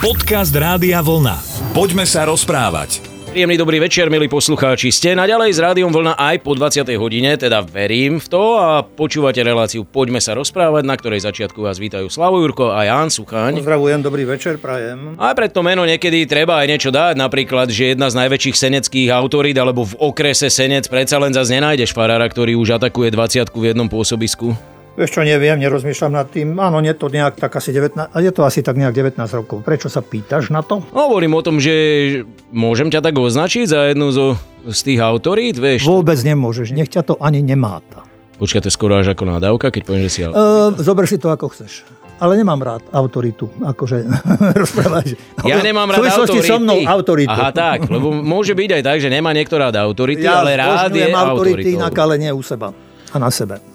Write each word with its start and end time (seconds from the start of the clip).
Podcast 0.00 0.56
Rádia 0.56 1.04
Vlna. 1.04 1.36
Poďme 1.76 2.08
sa 2.08 2.24
rozprávať. 2.24 3.04
Príjemný 3.36 3.60
dobrý 3.60 3.84
večer, 3.84 4.08
milí 4.08 4.32
poslucháči. 4.32 4.88
Ste 4.88 5.12
naďalej 5.12 5.52
s 5.52 5.60
Rádiom 5.60 5.92
Vlna 5.92 6.16
aj 6.16 6.40
po 6.40 6.56
20. 6.56 6.88
hodine, 6.96 7.36
teda 7.36 7.60
verím 7.60 8.16
v 8.16 8.24
to 8.24 8.56
a 8.56 8.80
počúvate 8.80 9.44
reláciu 9.44 9.84
Poďme 9.84 10.24
sa 10.24 10.32
rozprávať, 10.32 10.88
na 10.88 10.96
ktorej 10.96 11.28
začiatku 11.28 11.60
vás 11.60 11.76
vítajú 11.76 12.08
Slavo 12.08 12.40
Jurko 12.40 12.72
a 12.72 12.88
Ján 12.88 13.12
Suchaň. 13.12 13.60
Pozdravujem, 13.60 14.00
dobrý 14.00 14.24
večer, 14.24 14.56
prajem. 14.56 15.20
A 15.20 15.36
pre 15.36 15.52
to 15.52 15.60
meno 15.60 15.84
niekedy 15.84 16.24
treba 16.24 16.64
aj 16.64 16.66
niečo 16.72 16.88
dať, 16.88 17.20
napríklad, 17.20 17.68
že 17.68 17.92
jedna 17.92 18.08
z 18.08 18.24
najväčších 18.24 18.56
seneckých 18.56 19.12
autorít 19.12 19.60
alebo 19.60 19.84
v 19.84 20.00
okrese 20.00 20.48
Senec 20.48 20.88
predsa 20.88 21.20
len 21.20 21.36
zase 21.36 21.60
nenájdeš 21.60 21.92
farára, 21.92 22.24
ktorý 22.24 22.56
už 22.56 22.80
atakuje 22.80 23.12
20 23.12 23.52
v 23.52 23.64
jednom 23.68 23.84
pôsobisku. 23.92 24.79
Vieš 24.98 25.10
čo, 25.14 25.22
neviem, 25.22 25.54
nerozmýšľam 25.62 26.12
nad 26.12 26.26
tým. 26.26 26.58
Áno, 26.58 26.82
nie 26.82 26.90
to 26.98 27.06
nejak 27.06 27.38
tak 27.38 27.54
asi 27.54 27.70
19, 27.70 28.10
a 28.10 28.16
je 28.18 28.30
to 28.34 28.42
asi 28.42 28.60
tak 28.60 28.74
nejak 28.74 28.90
19 28.90 29.22
rokov. 29.38 29.62
Prečo 29.62 29.86
sa 29.86 30.02
pýtaš 30.02 30.50
na 30.50 30.66
to? 30.66 30.82
Hovorím 30.90 31.38
o 31.38 31.42
tom, 31.46 31.62
že 31.62 31.72
môžem 32.50 32.90
ťa 32.90 32.98
tak 32.98 33.14
označiť 33.14 33.64
za 33.70 33.80
jednu 33.94 34.10
zo, 34.10 34.34
z 34.66 34.80
tých 34.82 35.00
autorít, 35.00 35.62
vieš? 35.62 35.86
Vôbec 35.86 36.18
nemôžeš, 36.18 36.74
nech 36.74 36.90
ťa 36.90 37.06
to 37.06 37.14
ani 37.22 37.38
nemáta. 37.38 38.02
Počkaj, 38.42 38.66
to 38.66 38.68
je 38.72 38.74
skoro 38.74 38.98
až 38.98 39.14
ako 39.14 39.30
nadávka, 39.30 39.70
keď 39.70 39.82
poviem, 39.86 40.02
že 40.08 40.10
si... 40.10 40.20
Uh, 40.26 40.74
zober 40.80 41.06
si 41.06 41.20
to 41.20 41.30
ako 41.30 41.52
chceš. 41.54 41.86
Ale 42.20 42.36
nemám 42.36 42.60
rád 42.60 42.84
autoritu, 42.92 43.48
akože 43.64 44.04
rozprávať. 44.60 45.16
Ja 45.46 45.64
nemám 45.64 45.88
rád 45.88 46.24
autority. 46.24 46.50
so 46.50 46.60
mnou 46.60 46.84
autoritu. 46.84 47.32
Aha, 47.32 47.48
tak, 47.54 47.88
lebo 47.88 48.12
môže 48.12 48.52
byť 48.52 48.80
aj 48.80 48.82
tak, 48.84 48.98
že 49.00 49.08
nemá 49.08 49.32
niekto 49.32 49.56
rád 49.56 49.80
autority, 49.80 50.24
ja 50.24 50.44
ale 50.44 50.58
rád 50.60 50.92
je 50.92 51.08
zbožňujem 51.08 51.16
autority, 51.16 51.68
inak 51.80 51.94
ale 51.96 52.20
nie 52.20 52.32
u 52.32 52.44
seba 52.44 52.76
a 53.10 53.16
na 53.16 53.32
sebe. 53.32 53.69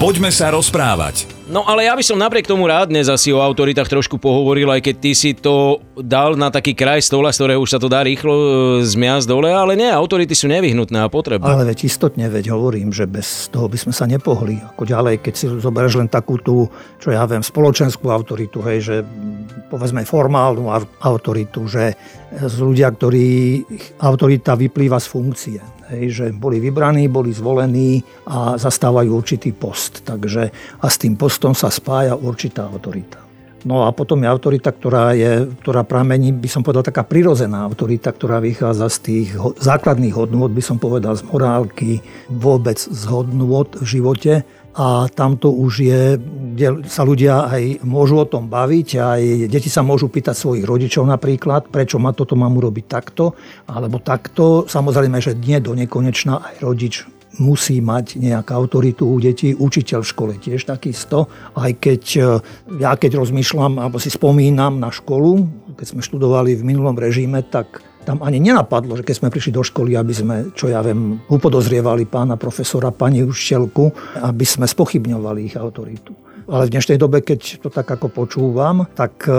Poďme 0.00 0.32
sa 0.32 0.52
rozprávať. 0.52 1.35
No 1.46 1.62
ale 1.62 1.86
ja 1.86 1.94
by 1.94 2.02
som 2.02 2.18
napriek 2.18 2.50
tomu 2.50 2.66
rád 2.66 2.90
dnes 2.90 3.06
asi 3.06 3.30
o 3.30 3.38
autoritách 3.38 3.86
trošku 3.86 4.18
pohovoril, 4.18 4.66
aj 4.66 4.82
keď 4.82 4.94
ty 4.98 5.10
si 5.14 5.30
to 5.30 5.78
dal 5.94 6.34
na 6.34 6.50
taký 6.50 6.74
kraj 6.74 7.06
stola, 7.06 7.30
z 7.30 7.38
ktorého 7.38 7.62
už 7.62 7.70
sa 7.70 7.78
to 7.78 7.86
dá 7.86 8.02
rýchlo 8.02 8.34
e, 8.34 8.48
zmiasť 8.82 9.30
dole, 9.30 9.54
ale 9.54 9.78
nie, 9.78 9.86
autority 9.86 10.34
sú 10.34 10.50
nevyhnutné 10.50 10.98
a 10.98 11.06
potrebné. 11.06 11.46
Ale 11.46 11.70
veď 11.70 11.86
istotne, 11.86 12.26
veď 12.26 12.50
hovorím, 12.50 12.90
že 12.90 13.06
bez 13.06 13.46
toho 13.54 13.70
by 13.70 13.78
sme 13.78 13.94
sa 13.94 14.10
nepohli. 14.10 14.58
Ako 14.74 14.90
ďalej, 14.90 15.22
keď 15.22 15.34
si 15.38 15.46
zoberieš 15.46 16.02
len 16.02 16.10
takú 16.10 16.34
tú, 16.42 16.66
čo 16.98 17.14
ja 17.14 17.22
viem, 17.30 17.46
spoločenskú 17.46 18.10
autoritu, 18.10 18.58
hej, 18.66 18.78
že 18.82 18.96
mm, 19.06 19.70
povedzme 19.70 20.02
formálnu 20.02 20.66
au- 20.66 20.90
autoritu, 20.98 21.70
že 21.70 21.94
z 22.34 22.56
ľudia, 22.58 22.90
ktorí 22.90 23.62
autorita 24.02 24.58
vyplýva 24.58 24.98
z 24.98 25.06
funkcie. 25.06 25.60
Hej, 25.86 26.04
že 26.10 26.26
boli 26.34 26.58
vybraní, 26.58 27.06
boli 27.06 27.30
zvolení 27.30 28.02
a 28.26 28.58
zastávajú 28.58 29.06
určitý 29.06 29.54
post. 29.54 30.02
Takže 30.02 30.50
a 30.82 30.86
s 30.90 30.98
tým 30.98 31.14
postom 31.14 31.35
sa 31.56 31.68
spája 31.68 32.16
určitá 32.16 32.66
autorita. 32.66 33.26
No 33.66 33.82
a 33.82 33.90
potom 33.90 34.22
je 34.22 34.30
autorita, 34.30 34.70
ktorá, 34.70 35.10
je, 35.18 35.50
ktorá 35.58 35.82
pramení, 35.82 36.30
by 36.30 36.46
som 36.46 36.62
povedal, 36.62 36.86
taká 36.86 37.02
prirodzená 37.02 37.66
autorita, 37.66 38.14
ktorá 38.14 38.38
vychádza 38.38 38.86
z 38.86 38.98
tých 39.02 39.28
základných 39.58 40.14
hodnôt, 40.14 40.46
by 40.46 40.62
som 40.62 40.78
povedal, 40.78 41.18
z 41.18 41.26
morálky, 41.26 41.98
vôbec 42.30 42.78
z 42.78 43.02
hodnôt 43.10 43.66
v 43.74 43.82
živote. 43.82 44.46
A 44.76 45.08
tamto 45.10 45.50
už 45.50 45.72
je, 45.82 46.02
kde 46.20 46.86
sa 46.86 47.02
ľudia 47.02 47.48
aj 47.48 47.80
môžu 47.82 48.22
o 48.22 48.28
tom 48.28 48.46
baviť, 48.46 48.88
aj 49.00 49.22
deti 49.48 49.72
sa 49.72 49.80
môžu 49.80 50.12
pýtať 50.12 50.36
svojich 50.36 50.68
rodičov 50.68 51.08
napríklad, 51.08 51.72
prečo 51.72 51.96
ma 51.98 52.12
toto 52.12 52.36
mám 52.36 52.54
urobiť 52.60 52.84
takto, 52.84 53.34
alebo 53.66 53.98
takto. 53.98 54.68
Samozrejme, 54.68 55.16
že 55.18 55.32
nie 55.32 55.58
do 55.64 55.72
nekonečna 55.72 56.38
aj 56.38 56.54
rodič 56.60 57.15
musí 57.38 57.80
mať 57.84 58.16
nejakú 58.20 58.50
autoritu 58.52 59.08
u 59.08 59.16
detí, 59.20 59.52
učiteľ 59.52 60.00
v 60.02 60.10
škole 60.10 60.32
tiež 60.40 60.64
takisto. 60.64 61.28
Aj 61.56 61.72
keď 61.72 62.02
e, 62.16 62.20
ja 62.80 62.92
keď 62.96 63.20
rozmýšľam, 63.20 63.80
alebo 63.80 64.00
si 64.00 64.08
spomínam 64.08 64.80
na 64.80 64.88
školu, 64.88 65.44
keď 65.76 65.86
sme 65.96 66.02
študovali 66.02 66.56
v 66.56 66.66
minulom 66.66 66.96
režime, 66.96 67.44
tak 67.44 67.84
tam 68.06 68.22
ani 68.22 68.38
nenapadlo, 68.38 68.94
že 68.94 69.02
keď 69.02 69.14
sme 69.18 69.32
prišli 69.34 69.52
do 69.52 69.66
školy, 69.66 69.98
aby 69.98 70.14
sme, 70.14 70.36
čo 70.54 70.70
ja 70.70 70.78
viem, 70.78 71.18
upodozrievali 71.26 72.06
pána 72.06 72.38
profesora, 72.38 72.94
pani 72.94 73.26
učiteľku, 73.26 73.90
aby 74.22 74.46
sme 74.46 74.70
spochybňovali 74.70 75.50
ich 75.50 75.58
autoritu. 75.58 76.14
Ale 76.46 76.70
v 76.70 76.78
dnešnej 76.78 77.02
dobe, 77.02 77.26
keď 77.26 77.58
to 77.58 77.68
tak 77.74 77.90
ako 77.90 78.06
počúvam, 78.06 78.86
tak 78.94 79.26
e, 79.26 79.34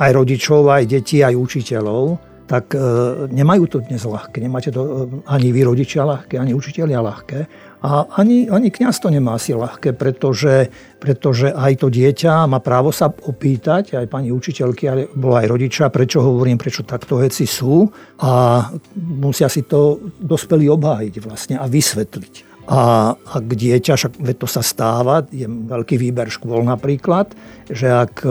aj 0.00 0.10
rodičov, 0.16 0.72
aj 0.72 0.88
detí, 0.88 1.20
aj 1.20 1.36
učiteľov, 1.36 2.29
tak 2.50 2.74
e, 2.74 2.82
nemajú 3.30 3.70
to 3.70 3.78
dnes 3.78 4.02
ľahké. 4.02 4.42
Nemáte 4.42 4.74
to 4.74 4.82
e, 4.82 4.90
ani 5.30 5.54
vy 5.54 5.62
rodičia 5.62 6.02
ľahké, 6.02 6.34
ani 6.34 6.50
učiteľia 6.50 6.98
ľahké. 6.98 7.38
A 7.86 8.10
ani, 8.18 8.50
ani 8.50 8.74
kniaz 8.74 8.98
to 8.98 9.06
nemá 9.06 9.38
asi 9.38 9.54
ľahké, 9.54 9.94
pretože, 9.94 10.66
pretože 10.98 11.54
aj 11.54 11.86
to 11.86 11.86
dieťa 11.86 12.50
má 12.50 12.58
právo 12.58 12.90
sa 12.90 13.06
opýtať, 13.06 13.94
aj 13.94 14.10
pani 14.10 14.34
učiteľky, 14.34 14.84
ale 14.90 15.06
bolo 15.14 15.38
aj 15.38 15.46
rodičia, 15.46 15.94
prečo 15.94 16.26
hovorím, 16.26 16.58
prečo 16.58 16.82
takto 16.82 17.22
veci 17.22 17.46
sú 17.46 17.86
a 18.18 18.66
musia 18.98 19.46
si 19.46 19.62
to 19.62 20.10
dospelí 20.18 20.66
obhájiť 20.66 21.14
vlastne 21.22 21.54
a 21.54 21.70
vysvetliť. 21.70 22.66
A 22.66 23.14
ak 23.14 23.46
dieťa, 23.46 23.94
však 23.94 24.12
to 24.36 24.46
sa 24.50 24.60
stáva, 24.60 25.22
je 25.30 25.46
veľký 25.46 25.96
výber 25.96 26.28
škôl 26.28 26.66
napríklad, 26.66 27.32
že 27.70 27.88
ak 27.88 28.26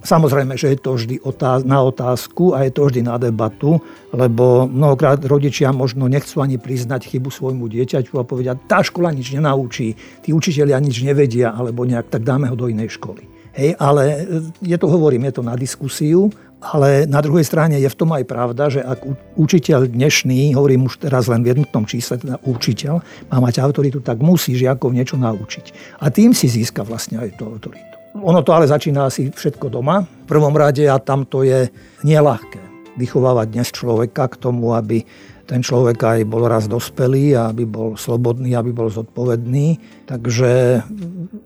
Samozrejme, 0.00 0.56
že 0.56 0.72
je 0.72 0.78
to 0.80 0.96
vždy 0.96 1.20
na 1.68 1.78
otázku 1.84 2.56
a 2.56 2.64
je 2.64 2.72
to 2.72 2.88
vždy 2.88 3.04
na 3.04 3.20
debatu, 3.20 3.80
lebo 4.16 4.64
mnohokrát 4.64 5.20
rodičia 5.28 5.76
možno 5.76 6.08
nechcú 6.08 6.40
ani 6.40 6.56
priznať 6.56 7.04
chybu 7.04 7.28
svojmu 7.28 7.68
dieťaťu 7.68 8.16
a 8.16 8.24
povedať, 8.24 8.64
tá 8.64 8.80
škola 8.80 9.12
nič 9.12 9.36
nenaučí, 9.36 9.92
tí 10.24 10.32
učiteľia 10.32 10.80
nič 10.80 11.04
nevedia, 11.04 11.52
alebo 11.52 11.84
nejak, 11.84 12.08
tak 12.08 12.24
dáme 12.24 12.48
ho 12.48 12.56
do 12.56 12.72
inej 12.72 12.96
školy. 12.96 13.28
Hej, 13.50 13.74
ale 13.82 14.24
je 14.62 14.76
to, 14.78 14.86
hovorím, 14.86 15.26
je 15.26 15.34
to 15.36 15.42
na 15.42 15.58
diskusiu, 15.58 16.30
ale 16.60 17.08
na 17.08 17.18
druhej 17.24 17.42
strane 17.42 17.80
je 17.80 17.88
v 17.88 17.98
tom 17.98 18.12
aj 18.14 18.24
pravda, 18.28 18.70
že 18.70 18.80
ak 18.84 19.02
učiteľ 19.36 19.90
dnešný, 19.90 20.54
hovorím 20.54 20.86
už 20.86 21.02
teraz 21.02 21.26
len 21.26 21.42
v 21.42 21.56
jednotnom 21.56 21.88
čísle, 21.88 22.20
teda 22.20 22.38
učiteľ, 22.46 23.00
má 23.32 23.36
mať 23.42 23.64
autoritu, 23.64 23.98
tak 24.04 24.22
musí 24.22 24.54
žiakov 24.54 24.92
niečo 24.94 25.18
naučiť. 25.18 25.98
A 26.04 26.12
tým 26.12 26.30
si 26.30 26.46
získa 26.46 26.86
vlastne 26.86 27.18
aj 27.18 27.40
tú 27.40 27.48
autoritu. 27.48 27.89
Ono 28.18 28.40
to 28.42 28.50
ale 28.50 28.66
začína 28.66 29.06
asi 29.06 29.30
všetko 29.30 29.70
doma. 29.70 30.02
V 30.02 30.26
prvom 30.26 30.54
rade 30.54 30.82
a 30.86 30.98
tam 30.98 31.22
to 31.26 31.46
je 31.46 31.70
nieľahké. 32.02 32.58
Vychovávať 32.98 33.46
dnes 33.54 33.68
človeka 33.70 34.26
k 34.26 34.36
tomu, 34.36 34.74
aby 34.74 35.06
ten 35.46 35.66
človek 35.66 35.98
aj 35.98 36.18
bol 36.30 36.46
raz 36.46 36.70
dospelý, 36.70 37.34
aby 37.34 37.66
bol 37.66 37.98
slobodný, 37.98 38.54
aby 38.54 38.70
bol 38.70 38.86
zodpovedný. 38.86 39.78
Takže 40.06 40.82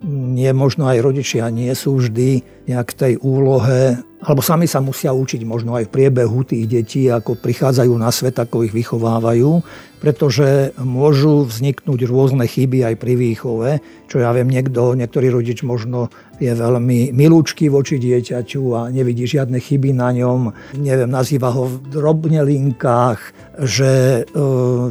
nie 0.05 0.51
možno 0.53 0.85
aj 0.89 1.01
rodičia 1.01 1.49
nie 1.49 1.73
sú 1.73 1.97
vždy 1.97 2.41
nejak 2.69 2.93
tej 2.93 3.17
úlohe, 3.21 4.01
alebo 4.23 4.39
sami 4.39 4.63
sa 4.63 4.79
musia 4.79 5.11
učiť 5.11 5.43
možno 5.43 5.75
aj 5.75 5.91
v 5.91 5.93
priebehu 5.93 6.47
tých 6.47 6.65
detí, 6.65 7.03
ako 7.11 7.35
prichádzajú 7.35 7.93
na 7.99 8.09
svet, 8.15 8.39
ako 8.39 8.63
ich 8.63 8.71
vychovávajú, 8.71 9.59
pretože 9.99 10.71
môžu 10.79 11.43
vzniknúť 11.43 12.07
rôzne 12.07 12.47
chyby 12.47 12.85
aj 12.87 12.95
pri 12.95 13.13
výchove. 13.19 13.69
Čo 14.07 14.23
ja 14.23 14.31
viem, 14.31 14.47
niekto, 14.47 14.95
niektorý 14.95 15.35
rodič 15.35 15.67
možno 15.67 16.07
je 16.39 16.51
veľmi 16.51 17.11
milúčky 17.11 17.67
voči 17.67 17.99
dieťaťu 17.99 18.63
a 18.75 18.81
nevidí 18.87 19.27
žiadne 19.27 19.59
chyby 19.59 19.91
na 19.91 20.15
ňom. 20.15 20.53
Neviem, 20.79 21.11
nazýva 21.11 21.51
ho 21.51 21.67
v 21.67 21.75
drobnelinkách, 21.91 23.19
že 23.67 24.23
e, 24.23 24.43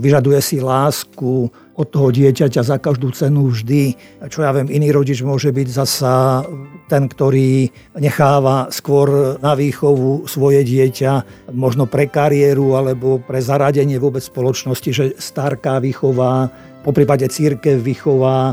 vyžaduje 0.05 0.41
si 0.45 0.57
lásku 0.61 1.49
od 1.75 1.87
toho 1.91 2.15
dieťaťa 2.15 2.63
za 2.63 2.77
každú 2.79 3.11
cenu 3.11 3.51
vždy. 3.51 3.99
Čo 4.31 4.47
ja 4.47 4.55
viem, 4.55 4.71
iný 4.71 4.95
rodič 4.95 5.21
môže 5.27 5.51
byť 5.51 5.69
zasa 5.69 6.47
ten, 6.85 7.09
ktorý 7.09 7.73
necháva 7.97 8.69
skôr 8.69 9.41
na 9.41 9.57
výchovu 9.57 10.29
svoje 10.29 10.61
dieťa, 10.65 11.47
možno 11.57 11.89
pre 11.89 12.09
kariéru 12.09 12.77
alebo 12.77 13.21
pre 13.21 13.41
zaradenie 13.41 13.97
vôbec 13.97 14.21
spoločnosti, 14.21 14.91
že 14.93 15.05
starká 15.17 15.81
výchova, 15.81 16.53
po 16.85 16.93
prípade 16.93 17.25
církev 17.33 17.81
vychová, 17.81 18.53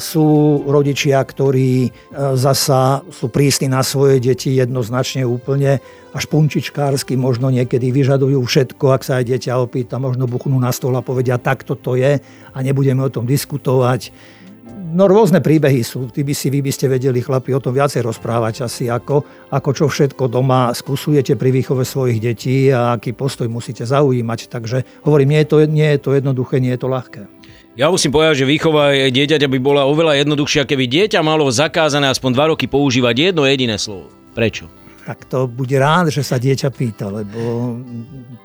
sú 0.00 0.60
rodičia, 0.64 1.20
ktorí 1.20 1.72
e, 1.84 1.90
zasa 2.40 3.04
sú 3.12 3.28
prísni 3.28 3.68
na 3.68 3.84
svoje 3.84 4.16
deti 4.16 4.56
jednoznačne 4.56 5.28
úplne 5.28 5.76
až 6.16 6.24
punčičkársky, 6.30 7.20
možno 7.20 7.52
niekedy 7.52 7.92
vyžadujú 7.92 8.40
všetko, 8.40 8.84
ak 8.96 9.02
sa 9.04 9.20
aj 9.20 9.28
dieťa 9.28 9.60
opýta, 9.60 10.00
možno 10.00 10.24
buchnú 10.24 10.56
na 10.56 10.72
stôl 10.72 10.96
a 10.96 11.04
povedia, 11.04 11.36
takto 11.36 11.76
to 11.76 12.00
je 12.00 12.16
a 12.54 12.58
nebudeme 12.64 13.04
o 13.04 13.12
tom 13.12 13.28
diskutovať. 13.28 14.14
No 14.94 15.10
rôzne 15.10 15.42
príbehy 15.42 15.82
sú, 15.82 16.06
ty 16.06 16.22
by 16.22 16.30
si, 16.30 16.54
vy 16.54 16.62
by 16.62 16.70
ste 16.70 16.86
vedeli 16.86 17.18
chlapi 17.18 17.50
o 17.50 17.58
tom 17.58 17.74
viacej 17.74 18.06
rozprávať 18.06 18.62
asi, 18.62 18.86
ako, 18.86 19.26
ako 19.50 19.70
čo 19.74 19.84
všetko 19.90 20.30
doma 20.30 20.70
skúsujete 20.70 21.34
pri 21.34 21.50
výchove 21.50 21.82
svojich 21.82 22.22
detí 22.22 22.70
a 22.70 22.94
aký 22.94 23.10
postoj 23.10 23.50
musíte 23.50 23.82
zaujímať. 23.82 24.46
Takže 24.46 25.02
hovorím, 25.02 25.34
nie 25.34 25.42
je 25.42 25.48
to, 25.50 25.56
nie 25.66 25.88
je 25.90 25.98
to 25.98 26.10
jednoduché, 26.14 26.62
nie 26.62 26.70
je 26.78 26.80
to 26.80 26.86
ľahké. 26.86 27.26
Ja 27.74 27.90
musím 27.90 28.14
povedať, 28.14 28.46
že 28.46 28.50
výchova 28.54 29.10
dieťaťa 29.10 29.50
by 29.50 29.58
bola 29.58 29.82
oveľa 29.82 30.22
jednoduchšia, 30.22 30.62
keby 30.62 30.86
dieťa 30.86 31.26
malo 31.26 31.50
zakázané 31.50 32.06
aspoň 32.06 32.30
dva 32.30 32.46
roky 32.54 32.70
používať 32.70 33.34
jedno 33.34 33.42
jediné 33.50 33.74
slovo. 33.82 34.14
Prečo? 34.30 34.70
Tak 35.10 35.26
to 35.26 35.50
bude 35.50 35.74
rád, 35.74 36.14
že 36.14 36.22
sa 36.22 36.38
dieťa 36.38 36.70
pýta, 36.70 37.10
lebo 37.10 37.74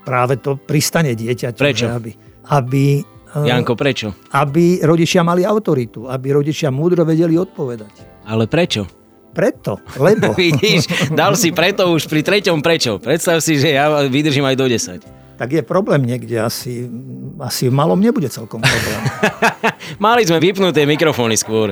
práve 0.01 0.42
to 0.42 0.57
pristane 0.57 1.13
dieťaťu. 1.13 1.62
Prečo? 1.62 1.86
že 1.86 1.94
Aby, 1.94 2.12
aby, 2.50 2.84
Janko, 3.33 3.77
prečo? 3.77 4.13
aby 4.33 4.81
rodičia 4.81 5.21
mali 5.21 5.45
autoritu, 5.45 6.09
aby 6.09 6.33
rodičia 6.33 6.73
múdro 6.73 7.05
vedeli 7.05 7.37
odpovedať. 7.37 8.25
Ale 8.25 8.49
prečo? 8.49 8.89
Preto, 9.29 9.77
lebo... 10.01 10.33
Vidíš, 10.39 11.13
dal 11.13 11.37
si 11.37 11.53
preto 11.53 11.93
už 11.93 12.09
pri 12.09 12.25
treťom 12.25 12.59
prečo. 12.65 12.97
Predstav 12.97 13.39
si, 13.45 13.61
že 13.61 13.77
ja 13.77 13.89
vydržím 14.09 14.45
aj 14.49 14.55
do 14.57 14.65
10. 14.65 15.39
Tak 15.39 15.55
je 15.55 15.63
problém 15.63 16.03
niekde, 16.03 16.35
asi, 16.35 16.91
asi 17.39 17.71
v 17.71 17.73
malom 17.73 17.95
nebude 17.95 18.27
celkom 18.27 18.59
problém. 18.59 19.01
Mali 20.03 20.27
sme 20.27 20.43
vypnuté 20.43 20.83
mikrofóny 20.83 21.39
skôr. 21.39 21.71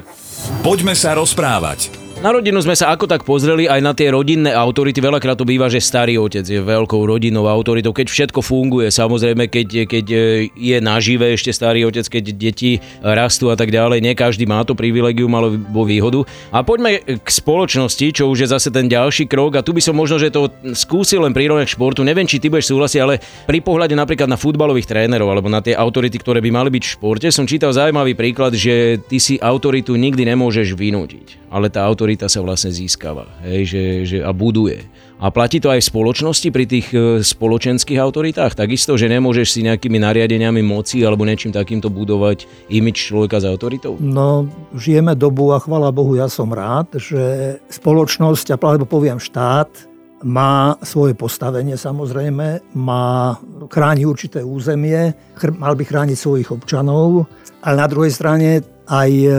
Poďme 0.64 0.96
sa 0.96 1.20
rozprávať. 1.20 2.07
Na 2.18 2.34
rodinu 2.34 2.58
sme 2.58 2.74
sa 2.74 2.90
ako 2.98 3.06
tak 3.06 3.22
pozreli 3.30 3.70
aj 3.70 3.78
na 3.78 3.94
tie 3.94 4.10
rodinné 4.10 4.50
autority. 4.50 4.98
Veľakrát 4.98 5.38
to 5.38 5.46
býva, 5.46 5.70
že 5.70 5.78
starý 5.78 6.18
otec 6.18 6.42
je 6.42 6.58
veľkou 6.58 7.06
rodinnou 7.06 7.46
autoritou, 7.46 7.94
keď 7.94 8.10
všetko 8.10 8.42
funguje. 8.42 8.90
Samozrejme, 8.90 9.46
keď, 9.46 9.86
keď 9.86 10.06
e, 10.10 10.20
je 10.50 10.78
nažive 10.82 11.30
ešte 11.38 11.54
starý 11.54 11.86
otec, 11.86 12.10
keď 12.10 12.34
deti 12.34 12.82
rastú 13.06 13.54
a 13.54 13.56
tak 13.56 13.70
ďalej. 13.70 14.02
Nie 14.02 14.18
každý 14.18 14.50
má 14.50 14.66
to 14.66 14.74
privilegium 14.74 15.30
alebo 15.30 15.86
výhodu. 15.86 16.26
A 16.50 16.66
poďme 16.66 17.06
k 17.06 17.30
spoločnosti, 17.30 18.10
čo 18.10 18.34
už 18.34 18.44
je 18.44 18.48
zase 18.50 18.74
ten 18.74 18.90
ďalší 18.90 19.30
krok. 19.30 19.54
A 19.54 19.62
tu 19.62 19.78
by 19.78 19.82
som 19.86 19.94
možno, 19.94 20.18
že 20.18 20.34
to 20.34 20.50
skúsil 20.74 21.22
len 21.22 21.38
prírodne 21.38 21.70
k 21.70 21.78
športu. 21.78 22.02
Neviem, 22.02 22.26
či 22.26 22.42
ty 22.42 22.50
budeš 22.50 22.74
súhlasiť, 22.74 22.98
ale 22.98 23.22
pri 23.46 23.62
pohľade 23.62 23.94
napríklad 23.94 24.26
na 24.26 24.42
futbalových 24.42 24.90
trénerov 24.90 25.30
alebo 25.30 25.54
na 25.54 25.62
tie 25.62 25.78
autority, 25.78 26.18
ktoré 26.18 26.42
by 26.42 26.50
mali 26.50 26.74
byť 26.74 26.82
v 26.82 26.94
športe, 26.98 27.28
som 27.30 27.46
čítal 27.46 27.78
zaujímavý 27.78 28.18
príklad, 28.18 28.58
že 28.58 28.98
ty 29.06 29.22
si 29.22 29.38
autoritu 29.38 29.94
nikdy 29.94 30.26
nemôžeš 30.26 30.74
vynútiť 30.74 31.46
ale 31.48 31.72
tá 31.72 31.84
autorita 31.84 32.07
sa 32.16 32.40
vlastne 32.40 32.72
získava 32.72 33.28
hej, 33.44 33.68
že, 33.68 33.84
že, 34.08 34.18
a 34.24 34.32
buduje. 34.32 34.88
A 35.18 35.34
platí 35.34 35.58
to 35.58 35.74
aj 35.74 35.82
v 35.82 35.90
spoločnosti 35.90 36.50
pri 36.54 36.66
tých 36.70 36.88
e, 36.94 37.26
spoločenských 37.26 37.98
autoritách? 37.98 38.54
Takisto, 38.54 38.96
že 38.96 39.10
nemôžeš 39.10 39.58
si 39.58 39.66
nejakými 39.66 39.98
nariadeniami 39.98 40.62
moci 40.62 41.02
alebo 41.02 41.26
niečím 41.26 41.50
takýmto 41.50 41.90
budovať 41.90 42.46
imič 42.70 43.10
človeka 43.10 43.42
s 43.42 43.50
autoritou? 43.50 43.98
No, 43.98 44.46
žijeme 44.78 45.18
dobu 45.18 45.52
a 45.52 45.60
chvala 45.60 45.90
Bohu, 45.90 46.14
ja 46.14 46.30
som 46.30 46.54
rád, 46.54 47.02
že 47.02 47.58
spoločnosť, 47.66 48.54
alebo 48.54 48.86
poviem 48.86 49.18
štát, 49.18 49.90
má 50.26 50.74
svoje 50.82 51.14
postavenie 51.14 51.78
samozrejme, 51.78 52.74
má 52.74 53.38
chráni 53.70 54.06
určité 54.06 54.42
územie, 54.42 55.14
mal 55.58 55.78
by 55.78 55.84
chrániť 55.86 56.18
svojich 56.18 56.50
občanov, 56.50 57.30
ale 57.62 57.76
na 57.78 57.88
druhej 57.90 58.14
strane 58.14 58.66
aj 58.90 59.12
e, 59.14 59.30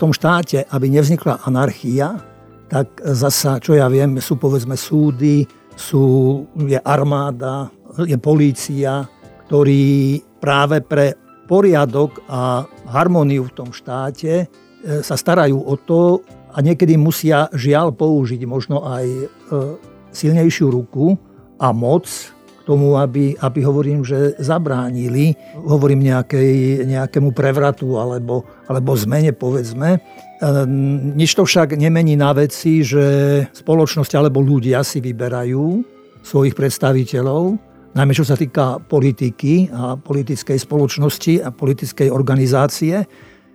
tom 0.00 0.16
štáte, 0.16 0.64
aby 0.72 0.88
nevznikla 0.88 1.44
anarchia, 1.44 2.16
tak 2.72 3.04
zasa, 3.04 3.60
čo 3.60 3.76
ja 3.76 3.84
viem, 3.92 4.16
sú 4.16 4.40
povedzme 4.40 4.78
súdy, 4.80 5.44
sú, 5.76 6.02
je 6.56 6.80
armáda, 6.80 7.68
je 8.00 8.16
polícia, 8.16 9.04
ktorí 9.44 10.22
práve 10.40 10.80
pre 10.80 11.18
poriadok 11.50 12.22
a 12.30 12.62
harmóniu 12.86 13.50
v 13.50 13.56
tom 13.58 13.74
štáte 13.74 14.32
e, 14.40 14.46
sa 15.02 15.18
starajú 15.18 15.58
o 15.58 15.74
to 15.74 16.22
a 16.54 16.62
niekedy 16.62 16.94
musia 16.94 17.50
žiaľ 17.50 17.90
použiť 17.90 18.40
možno 18.46 18.86
aj 18.86 19.06
e, 19.10 19.26
silnejšiu 20.14 20.70
ruku 20.70 21.18
a 21.58 21.74
moc 21.74 22.06
tomu, 22.70 22.94
aby, 22.94 23.34
aby 23.34 23.60
hovorím, 23.66 24.06
že 24.06 24.38
zabránili, 24.38 25.34
hovorím 25.58 26.06
nejakej, 26.06 26.86
nejakému 26.86 27.34
prevratu 27.34 27.98
alebo, 27.98 28.46
alebo 28.70 28.94
zmene, 28.94 29.34
povedzme. 29.34 29.98
Ehm, 30.38 31.18
nič 31.18 31.34
to 31.34 31.42
však 31.42 31.74
nemení 31.74 32.14
na 32.14 32.30
veci, 32.30 32.86
že 32.86 33.02
spoločnosť 33.50 34.12
alebo 34.14 34.38
ľudia 34.38 34.86
si 34.86 35.02
vyberajú 35.02 35.82
svojich 36.22 36.54
predstaviteľov, 36.54 37.58
najmä 37.98 38.12
čo 38.14 38.22
sa 38.22 38.38
týka 38.38 38.78
politiky 38.86 39.66
a 39.74 39.98
politickej 39.98 40.62
spoločnosti 40.62 41.42
a 41.42 41.50
politickej 41.50 42.06
organizácie 42.06 43.02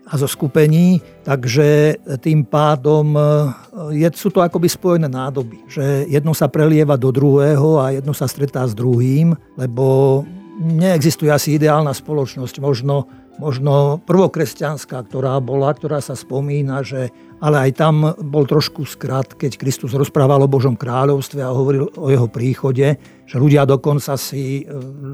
a 0.05 0.13
zo 0.21 0.29
skupení, 0.29 1.01
takže 1.25 1.97
tým 2.21 2.45
pádom 2.45 3.17
e, 3.17 3.21
je, 3.97 4.07
sú 4.13 4.29
to 4.29 4.45
akoby 4.45 4.69
spojené 4.69 5.09
nádoby, 5.09 5.65
že 5.65 6.05
jedno 6.05 6.37
sa 6.37 6.45
prelieva 6.45 6.93
do 6.93 7.09
druhého 7.09 7.81
a 7.81 7.89
jedno 7.89 8.13
sa 8.13 8.29
stretá 8.29 8.69
s 8.69 8.77
druhým, 8.77 9.33
lebo 9.57 10.21
neexistuje 10.61 11.33
asi 11.33 11.57
ideálna 11.57 11.89
spoločnosť, 11.91 12.61
možno, 12.61 13.09
možno 13.41 13.97
prvokresťanská, 14.05 15.09
ktorá 15.09 15.41
bola, 15.41 15.73
ktorá 15.73 15.97
sa 15.99 16.13
spomína, 16.13 16.85
že 16.85 17.09
ale 17.41 17.67
aj 17.67 17.71
tam 17.73 18.13
bol 18.29 18.45
trošku 18.45 18.85
skrat, 18.85 19.33
keď 19.33 19.57
Kristus 19.57 19.97
rozprával 19.97 20.45
o 20.45 20.47
Božom 20.47 20.77
kráľovstve 20.77 21.41
a 21.41 21.49
hovoril 21.49 21.89
o 21.97 22.13
jeho 22.13 22.29
príchode, 22.29 23.01
že 23.25 23.41
ľudia 23.41 23.65
dokonca 23.65 24.13
si 24.21 24.61
e, 24.61 24.63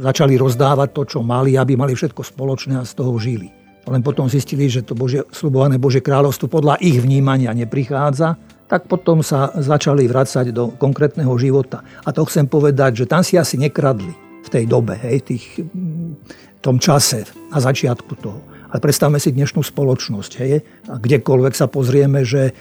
začali 0.03 0.35
rozdávať 0.35 0.89
to, 0.91 1.01
čo 1.07 1.19
mali, 1.23 1.55
aby 1.55 1.79
mali 1.79 1.95
všetko 1.95 2.27
spoločné 2.27 2.75
a 2.75 2.83
z 2.83 2.91
toho 2.99 3.15
žili 3.15 3.60
len 3.89 4.01
potom 4.05 4.29
zistili, 4.29 4.69
že 4.69 4.85
to 4.85 4.93
Bože, 4.93 5.25
slubované 5.33 5.81
Bože 5.81 6.05
kráľovstvo 6.05 6.45
podľa 6.45 6.77
ich 6.83 7.01
vnímania 7.01 7.49
neprichádza, 7.55 8.37
tak 8.69 8.87
potom 8.87 9.19
sa 9.19 9.51
začali 9.51 10.07
vracať 10.07 10.55
do 10.55 10.71
konkrétneho 10.79 11.33
života. 11.35 11.83
A 12.07 12.15
to 12.15 12.23
chcem 12.29 12.47
povedať, 12.47 13.03
že 13.03 13.09
tam 13.09 13.25
si 13.25 13.35
asi 13.35 13.59
nekradli 13.59 14.15
v 14.41 14.47
tej 14.47 14.63
dobe, 14.69 14.95
hej, 14.95 15.27
tých, 15.27 15.45
tom 16.63 16.77
čase, 16.79 17.27
na 17.51 17.59
začiatku 17.59 18.13
toho. 18.21 18.39
Ale 18.71 18.79
predstavme 18.79 19.19
si 19.19 19.35
dnešnú 19.35 19.59
spoločnosť. 19.59 20.31
Hej, 20.39 20.63
a 20.87 20.95
kdekoľvek 20.95 21.53
sa 21.57 21.67
pozrieme, 21.67 22.23
že 22.23 22.47
e, 22.47 22.51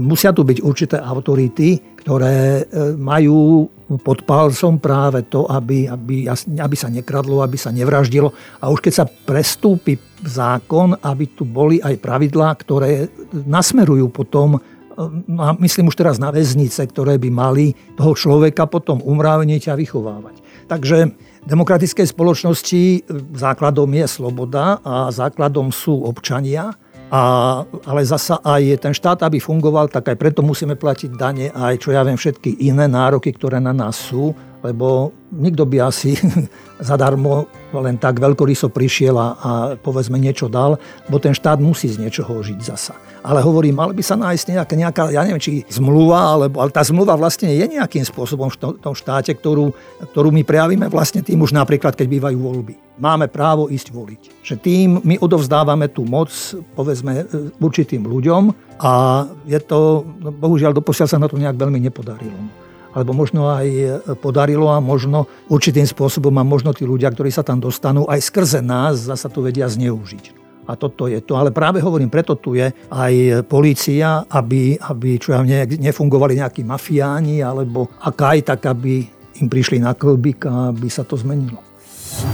musia 0.00 0.32
tu 0.32 0.40
byť 0.40 0.64
určité 0.64 0.96
autority, 0.96 2.00
ktoré 2.00 2.64
e, 2.64 2.96
majú 2.96 3.68
pod 3.96 4.28
palcom 4.28 4.76
práve 4.76 5.24
to, 5.32 5.48
aby, 5.48 5.88
aby, 5.88 6.28
aby 6.36 6.76
sa 6.76 6.92
nekradlo, 6.92 7.40
aby 7.40 7.56
sa 7.56 7.72
nevraždilo. 7.72 8.28
A 8.60 8.68
už 8.68 8.84
keď 8.84 8.92
sa 8.92 9.06
prestúpi 9.08 9.96
zákon, 10.20 10.92
aby 11.00 11.24
tu 11.32 11.48
boli 11.48 11.80
aj 11.80 11.96
pravidlá, 11.96 12.52
ktoré 12.60 13.08
nasmerujú 13.32 14.12
potom 14.12 14.60
no 15.30 15.54
myslím 15.62 15.94
už 15.94 15.96
teraz 15.96 16.18
na 16.18 16.34
väznice, 16.34 16.82
ktoré 16.90 17.22
by 17.22 17.30
mali 17.30 17.70
toho 17.94 18.18
človeka 18.18 18.66
potom 18.66 18.98
umrávniť 18.98 19.70
a 19.70 19.78
vychovávať. 19.78 20.42
Takže 20.66 21.14
demokratickej 21.46 22.06
spoločnosti 22.10 23.06
základom 23.38 23.88
je 23.94 24.06
sloboda 24.10 24.82
a 24.82 25.08
základom 25.14 25.70
sú 25.70 26.02
občania, 26.02 26.74
a, 27.08 27.22
ale 27.88 28.04
zasa 28.04 28.36
aj 28.44 28.84
ten 28.84 28.92
štát, 28.92 29.24
aby 29.24 29.40
fungoval, 29.40 29.88
tak 29.88 30.12
aj 30.12 30.16
preto 30.20 30.44
musíme 30.44 30.76
platiť 30.76 31.10
dane 31.16 31.48
aj, 31.48 31.80
čo 31.80 31.96
ja 31.96 32.04
viem, 32.04 32.20
všetky 32.20 32.60
iné 32.68 32.84
nároky, 32.84 33.32
ktoré 33.32 33.56
na 33.64 33.72
nás 33.72 33.96
sú, 33.96 34.36
lebo 34.60 35.16
nikto 35.32 35.64
by 35.64 35.88
asi 35.88 36.20
zadarmo 36.88 37.48
len 37.72 37.96
tak 37.96 38.20
veľkoryso 38.20 38.68
prišiel 38.68 39.16
a, 39.16 39.26
a 39.40 39.50
povedzme 39.80 40.20
niečo 40.20 40.52
dal, 40.52 40.76
bo 41.08 41.16
ten 41.16 41.32
štát 41.32 41.56
musí 41.56 41.88
z 41.88 41.96
niečoho 41.96 42.44
žiť 42.44 42.60
zasa. 42.60 42.92
Ale 43.24 43.40
hovorím, 43.40 43.80
mal 43.80 43.96
by 43.96 44.02
sa 44.04 44.16
nájsť 44.20 44.46
nejaká, 44.56 44.74
nejaká 44.76 45.02
ja 45.08 45.24
neviem, 45.24 45.40
či 45.40 45.64
zmluva, 45.68 46.36
alebo, 46.36 46.60
ale 46.60 46.70
tá 46.72 46.84
zmluva 46.84 47.16
vlastne 47.16 47.48
je 47.56 47.64
nejakým 47.72 48.04
spôsobom 48.04 48.52
v 48.52 48.76
tom 48.84 48.92
štáte, 48.92 49.32
ktorú, 49.32 49.72
ktorú 50.12 50.28
my 50.28 50.44
prejavíme 50.44 50.92
vlastne 50.92 51.24
tým 51.24 51.40
už 51.40 51.56
napríklad, 51.56 51.96
keď 51.96 52.04
bývajú 52.04 52.36
voľby 52.36 52.87
máme 52.98 53.30
právo 53.30 53.70
ísť 53.70 53.94
voliť. 53.94 54.22
Že 54.42 54.54
tým 54.58 54.88
my 55.02 55.16
odovzdávame 55.22 55.88
tú 55.90 56.04
moc, 56.04 56.30
povedzme, 56.74 57.24
e, 57.24 57.24
určitým 57.62 58.04
ľuďom 58.04 58.52
a 58.82 58.92
je 59.46 59.58
to, 59.62 60.04
no, 60.22 60.30
bohužiaľ, 60.34 60.76
doposiaľ 60.76 61.08
sa 61.08 61.22
na 61.22 61.30
to 61.30 61.38
nejak 61.38 61.56
veľmi 61.56 61.78
nepodarilo. 61.78 62.36
Alebo 62.92 63.14
možno 63.14 63.48
aj 63.48 63.66
e, 63.66 63.86
podarilo 64.18 64.68
a 64.68 64.82
možno 64.82 65.30
určitým 65.48 65.86
spôsobom 65.86 66.34
a 66.36 66.44
možno 66.44 66.74
tí 66.74 66.82
ľudia, 66.82 67.08
ktorí 67.14 67.30
sa 67.30 67.46
tam 67.46 67.62
dostanú, 67.62 68.04
aj 68.10 68.20
skrze 68.20 68.60
nás 68.60 69.08
zasa 69.08 69.30
to 69.30 69.40
vedia 69.46 69.70
zneužiť. 69.70 70.36
A 70.68 70.76
toto 70.76 71.08
je 71.08 71.24
to. 71.24 71.32
Ale 71.40 71.48
práve 71.48 71.80
hovorím, 71.80 72.12
preto 72.12 72.36
tu 72.36 72.52
je 72.52 72.68
aj 72.92 73.40
polícia, 73.48 74.28
aby, 74.28 74.76
aby 74.76 75.16
čo 75.16 75.32
ja, 75.32 75.40
ne, 75.40 75.64
nefungovali 75.64 76.36
nejakí 76.44 76.60
mafiáni, 76.60 77.40
alebo 77.40 77.88
ak 78.04 78.16
aj 78.20 78.38
tak, 78.52 78.68
aby 78.68 79.00
im 79.40 79.48
prišli 79.48 79.80
na 79.80 79.94
klbík 79.94 80.44
aby 80.44 80.90
sa 80.90 81.06
to 81.06 81.16
zmenilo. 81.16 81.67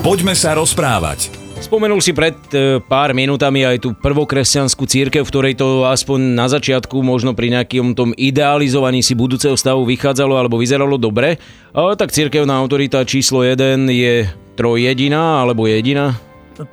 Poďme 0.04 0.36
sa 0.36 0.52
rozprávať. 0.52 1.32
Spomenul 1.64 1.96
si 2.04 2.12
pred 2.12 2.36
e, 2.52 2.76
pár 2.76 3.16
minútami 3.16 3.64
aj 3.64 3.88
tú 3.88 3.96
prvokresťanskú 3.96 4.84
církev, 4.84 5.24
v 5.24 5.32
ktorej 5.32 5.56
to 5.56 5.88
aspoň 5.88 6.36
na 6.36 6.44
začiatku 6.44 7.00
možno 7.00 7.32
pri 7.32 7.48
nejakom 7.48 7.96
tom 7.96 8.12
idealizovaní 8.12 9.00
si 9.00 9.16
budúceho 9.16 9.56
stavu 9.56 9.88
vychádzalo 9.88 10.36
alebo 10.36 10.60
vyzeralo 10.60 11.00
dobre. 11.00 11.40
Ale 11.72 11.96
tak 11.96 12.12
církevná 12.12 12.52
autorita 12.52 13.00
číslo 13.08 13.48
1 13.48 13.88
je 13.88 14.28
trojjediná 14.60 15.40
alebo 15.40 15.64
jediná? 15.64 16.20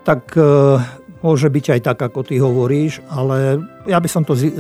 Tak 0.03 0.35
e, 0.35 0.83
môže 1.23 1.47
byť 1.47 1.79
aj 1.79 1.81
tak, 1.88 2.03
ako 2.03 2.27
ty 2.27 2.35
hovoríš, 2.35 3.00
ale 3.07 3.63
ja 3.88 4.03
by 4.03 4.11
som 4.11 4.27
to 4.27 4.35
e, 4.35 4.51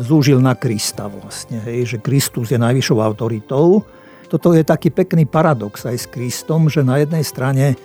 zúžil 0.00 0.40
na 0.40 0.56
Krista 0.56 1.12
vlastne, 1.12 1.60
hej, 1.68 1.92
že 1.92 1.96
Kristus 2.00 2.48
je 2.48 2.56
najvyššou 2.56 3.04
autoritou 3.04 3.84
toto 4.34 4.50
je 4.50 4.66
taký 4.66 4.90
pekný 4.90 5.30
paradox 5.30 5.86
aj 5.86 5.94
s 5.94 6.06
Kristom, 6.10 6.66
že 6.66 6.82
na 6.82 6.98
jednej 6.98 7.22
strane 7.22 7.78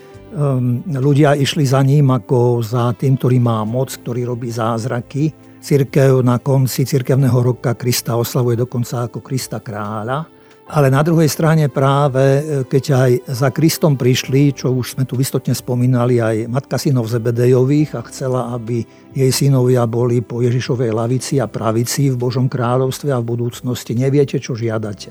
ľudia 0.85 1.33
išli 1.37 1.65
za 1.65 1.81
ním 1.81 2.13
ako 2.13 2.61
za 2.61 2.93
tým, 2.93 3.17
ktorý 3.17 3.37
má 3.41 3.65
moc, 3.65 3.93
ktorý 3.93 4.29
robí 4.29 4.49
zázraky. 4.53 5.33
Cirkev 5.59 6.23
na 6.23 6.39
konci 6.39 6.87
cirkevného 6.87 7.39
roka 7.43 7.75
Krista 7.75 8.15
oslavuje 8.15 8.63
dokonca 8.63 9.09
ako 9.09 9.19
Krista 9.19 9.59
kráľa. 9.59 10.39
Ale 10.69 10.93
na 10.93 11.01
druhej 11.01 11.25
strane 11.25 11.65
práve, 11.65 12.21
e, 12.21 12.41
keď 12.61 12.83
aj 12.93 13.11
za 13.25 13.49
Kristom 13.49 13.97
prišli, 13.97 14.53
čo 14.53 14.69
už 14.69 14.93
sme 14.93 15.03
tu 15.03 15.17
vystotne 15.17 15.57
spomínali, 15.57 16.21
aj 16.21 16.45
matka 16.45 16.77
synov 16.77 17.09
Zebedejových 17.09 17.97
a 17.97 18.05
chcela, 18.05 18.53
aby 18.53 18.85
jej 19.17 19.31
synovia 19.33 19.89
boli 19.89 20.21
po 20.21 20.45
Ježišovej 20.45 20.93
lavici 20.93 21.41
a 21.41 21.49
pravici 21.49 22.13
v 22.13 22.21
Božom 22.21 22.45
kráľovstve 22.45 23.09
a 23.09 23.17
v 23.17 23.29
budúcnosti. 23.33 23.97
Neviete, 23.97 24.37
čo 24.37 24.53
žiadate. 24.53 25.09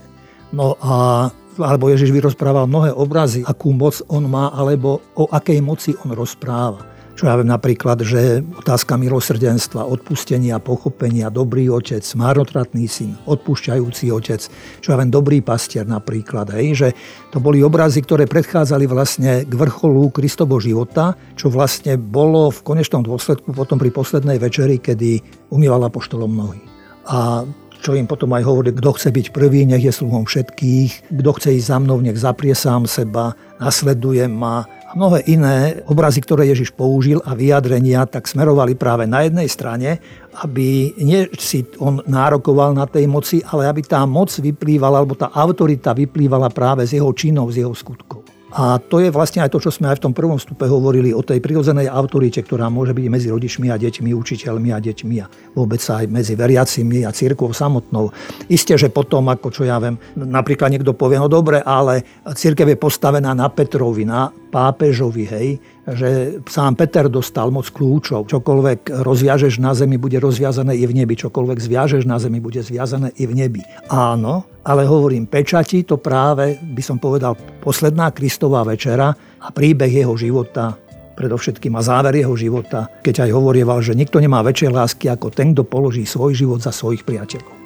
No 0.54 0.78
a 0.78 1.26
alebo 1.58 1.90
Ježiš 1.90 2.14
vyrozprával 2.14 2.70
mnohé 2.70 2.94
obrazy, 2.94 3.42
akú 3.42 3.74
moc 3.74 3.98
on 4.06 4.30
má, 4.30 4.54
alebo 4.54 5.02
o 5.18 5.26
akej 5.28 5.58
moci 5.60 5.92
on 6.06 6.14
rozpráva. 6.14 6.98
Čo 7.18 7.26
ja 7.26 7.34
viem 7.34 7.50
napríklad, 7.50 7.98
že 8.06 8.46
otázka 8.62 8.94
milosrdenstva, 8.94 9.90
odpustenia, 9.90 10.62
pochopenia, 10.62 11.34
dobrý 11.34 11.66
otec, 11.66 12.06
márotratný 12.14 12.86
syn, 12.86 13.18
odpúšťajúci 13.26 14.14
otec, 14.14 14.46
čo 14.78 14.88
ja 14.94 14.96
viem, 15.02 15.10
dobrý 15.10 15.42
pastier 15.42 15.82
napríklad, 15.82 16.54
hej, 16.54 16.78
že 16.78 16.88
to 17.34 17.42
boli 17.42 17.58
obrazy, 17.58 18.06
ktoré 18.06 18.30
predchádzali 18.30 18.86
vlastne 18.86 19.42
k 19.42 19.50
vrcholu 19.50 20.14
Kristovo 20.14 20.62
života, 20.62 21.18
čo 21.34 21.50
vlastne 21.50 21.98
bolo 21.98 22.54
v 22.54 22.62
konečnom 22.62 23.02
dôsledku 23.02 23.50
potom 23.50 23.82
pri 23.82 23.90
poslednej 23.90 24.38
večeri, 24.38 24.78
kedy 24.78 25.18
umývala 25.50 25.90
poštolom 25.90 26.30
nohy. 26.30 26.62
A 27.10 27.42
čo 27.88 27.96
im 27.96 28.04
potom 28.04 28.36
aj 28.36 28.44
hovorí, 28.44 28.68
kto 28.76 29.00
chce 29.00 29.08
byť 29.08 29.26
prvý, 29.32 29.64
nech 29.64 29.80
je 29.80 29.88
sluhom 29.88 30.28
všetkých, 30.28 31.08
kto 31.08 31.30
chce 31.40 31.56
ísť 31.56 31.68
za 31.72 31.76
mnou, 31.80 32.04
nech 32.04 32.20
zaprie 32.20 32.52
sám 32.52 32.84
seba, 32.84 33.32
nasleduje 33.56 34.28
ma, 34.28 34.68
a 34.88 34.92
mnohé 34.92 35.24
iné 35.24 35.80
obrazy, 35.88 36.20
ktoré 36.20 36.48
Ježiš 36.52 36.76
použil 36.76 37.24
a 37.24 37.32
vyjadrenia, 37.32 38.04
tak 38.04 38.28
smerovali 38.28 38.76
práve 38.76 39.08
na 39.08 39.24
jednej 39.24 39.48
strane, 39.48 40.04
aby 40.44 40.96
nie 41.00 41.32
si 41.40 41.64
on 41.80 42.04
nárokoval 42.04 42.76
na 42.76 42.84
tej 42.84 43.08
moci, 43.08 43.40
ale 43.48 43.72
aby 43.72 43.80
tá 43.80 44.04
moc 44.04 44.28
vyplývala, 44.36 45.00
alebo 45.00 45.16
tá 45.16 45.32
autorita 45.32 45.96
vyplývala 45.96 46.52
práve 46.52 46.84
z 46.84 47.00
jeho 47.00 47.08
činov, 47.16 47.56
z 47.56 47.64
jeho 47.64 47.72
skutkov. 47.72 48.27
A 48.48 48.80
to 48.80 49.04
je 49.04 49.12
vlastne 49.12 49.44
aj 49.44 49.52
to, 49.52 49.60
čo 49.60 49.68
sme 49.68 49.92
aj 49.92 50.00
v 50.00 50.04
tom 50.08 50.14
prvom 50.16 50.40
stupe 50.40 50.64
hovorili 50.64 51.12
o 51.12 51.20
tej 51.20 51.36
prirodzenej 51.44 51.92
autorite, 51.92 52.40
ktorá 52.40 52.72
môže 52.72 52.96
byť 52.96 53.06
medzi 53.12 53.28
rodičmi 53.28 53.68
a 53.68 53.76
deťmi, 53.76 54.16
učiteľmi 54.16 54.72
a 54.72 54.80
deťmi 54.80 55.16
a 55.20 55.26
vôbec 55.52 55.80
aj 55.84 56.08
medzi 56.08 56.32
veriacimi 56.32 57.04
a 57.04 57.12
církvou 57.12 57.52
samotnou. 57.52 58.08
Isté, 58.48 58.80
že 58.80 58.88
potom, 58.88 59.28
ako 59.28 59.52
čo 59.52 59.68
ja 59.68 59.76
viem, 59.76 60.00
napríklad 60.16 60.72
niekto 60.72 60.96
povie, 60.96 61.20
no 61.20 61.28
dobre, 61.28 61.60
ale 61.60 62.00
církev 62.24 62.72
je 62.72 62.80
postavená 62.80 63.36
na 63.36 63.52
Petrovi, 63.52 64.08
na 64.08 64.32
pápežovi, 64.32 65.24
hej, 65.28 65.48
že 65.94 66.40
sám 66.48 66.76
Peter 66.76 67.08
dostal 67.08 67.48
moc 67.52 67.70
kľúčov. 67.70 68.28
Čokoľvek 68.28 69.04
rozviažeš 69.04 69.62
na 69.62 69.72
zemi, 69.72 69.96
bude 69.96 70.20
rozviazané 70.20 70.76
i 70.76 70.84
v 70.84 70.92
nebi. 71.04 71.14
Čokoľvek 71.16 71.58
zviažeš 71.60 72.04
na 72.04 72.20
zemi, 72.20 72.42
bude 72.42 72.60
zviazané 72.60 73.14
i 73.16 73.24
v 73.24 73.32
nebi. 73.32 73.62
Áno, 73.88 74.48
ale 74.64 74.84
hovorím 74.84 75.30
pečati, 75.30 75.86
to 75.86 75.96
práve, 75.96 76.58
by 76.60 76.82
som 76.84 77.00
povedal, 77.00 77.36
posledná 77.62 78.12
Kristová 78.12 78.64
večera 78.64 79.12
a 79.38 79.48
príbeh 79.48 79.90
jeho 79.90 80.18
života 80.18 80.76
predovšetkým 81.18 81.74
a 81.74 81.82
záver 81.82 82.22
jeho 82.22 82.38
života, 82.38 82.86
keď 83.02 83.26
aj 83.26 83.30
hovorieval, 83.34 83.82
že 83.82 83.98
nikto 83.98 84.22
nemá 84.22 84.38
väčšie 84.46 84.70
lásky 84.70 85.10
ako 85.10 85.34
ten, 85.34 85.50
kto 85.50 85.66
položí 85.66 86.06
svoj 86.06 86.38
život 86.38 86.62
za 86.62 86.70
svojich 86.70 87.02
priateľov. 87.02 87.57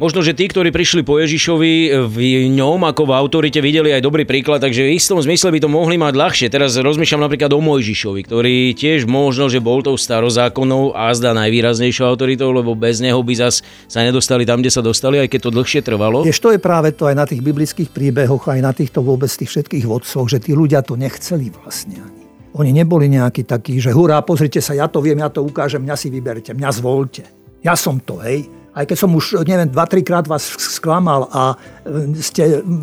Možno, 0.00 0.24
že 0.24 0.32
tí, 0.32 0.48
ktorí 0.48 0.72
prišli 0.72 1.04
po 1.04 1.20
Ježišovi 1.20 1.92
v 2.08 2.48
ňom 2.56 2.88
ako 2.88 3.04
v 3.04 3.12
autorite 3.12 3.60
videli 3.60 3.92
aj 3.92 4.00
dobrý 4.00 4.24
príklad, 4.24 4.64
takže 4.64 4.88
v 4.88 4.96
istom 4.96 5.20
zmysle 5.20 5.52
by 5.52 5.60
to 5.60 5.68
mohli 5.68 6.00
mať 6.00 6.16
ľahšie. 6.16 6.46
Teraz 6.48 6.72
rozmýšľam 6.80 7.28
napríklad 7.28 7.52
o 7.52 7.60
Mojžišovi, 7.60 8.24
ktorý 8.24 8.72
tiež 8.72 9.04
možno, 9.04 9.52
že 9.52 9.60
bol 9.60 9.84
tou 9.84 10.00
starozákonnou 10.00 10.96
a 10.96 11.12
zdá 11.12 11.36
najvýraznejšou 11.36 12.08
autoritou, 12.08 12.48
lebo 12.48 12.72
bez 12.72 13.04
neho 13.04 13.20
by 13.20 13.44
zas 13.44 13.60
sa 13.92 14.00
nedostali 14.00 14.48
tam, 14.48 14.64
kde 14.64 14.72
sa 14.72 14.80
dostali, 14.80 15.20
aj 15.20 15.36
keď 15.36 15.40
to 15.44 15.50
dlhšie 15.52 15.84
trvalo. 15.84 16.24
Vieš, 16.24 16.40
to 16.40 16.56
je 16.56 16.60
práve 16.64 16.96
to 16.96 17.04
aj 17.04 17.20
na 17.20 17.28
tých 17.28 17.44
biblických 17.44 17.92
príbehoch, 17.92 18.48
aj 18.48 18.60
na 18.64 18.72
týchto 18.72 19.04
vôbec 19.04 19.28
tých 19.28 19.52
všetkých 19.52 19.84
vodcoch, 19.84 20.32
že 20.32 20.40
tí 20.40 20.56
ľudia 20.56 20.80
to 20.80 20.96
nechceli 20.96 21.52
vlastne. 21.52 22.00
Oni 22.56 22.72
neboli 22.72 23.12
nejakí 23.12 23.44
takí, 23.44 23.76
že 23.76 23.92
hurá, 23.92 24.24
pozrite 24.24 24.64
sa, 24.64 24.72
ja 24.72 24.88
to 24.88 25.04
viem, 25.04 25.20
ja 25.20 25.28
to 25.28 25.44
ukážem, 25.44 25.84
mňa 25.84 25.96
si 26.00 26.08
vyberte, 26.08 26.56
mňa 26.56 26.70
zvolte. 26.72 27.28
Ja 27.60 27.76
som 27.76 28.00
to, 28.00 28.16
hej 28.24 28.59
aj 28.70 28.84
keď 28.86 28.96
som 28.96 29.10
už, 29.10 29.42
neviem, 29.42 29.66
dva, 29.66 29.86
krát 29.86 30.26
vás 30.30 30.46
sklamal 30.54 31.26
a 31.34 31.58
e, 31.82 32.14
ste, 32.22 32.62
e, 32.62 32.82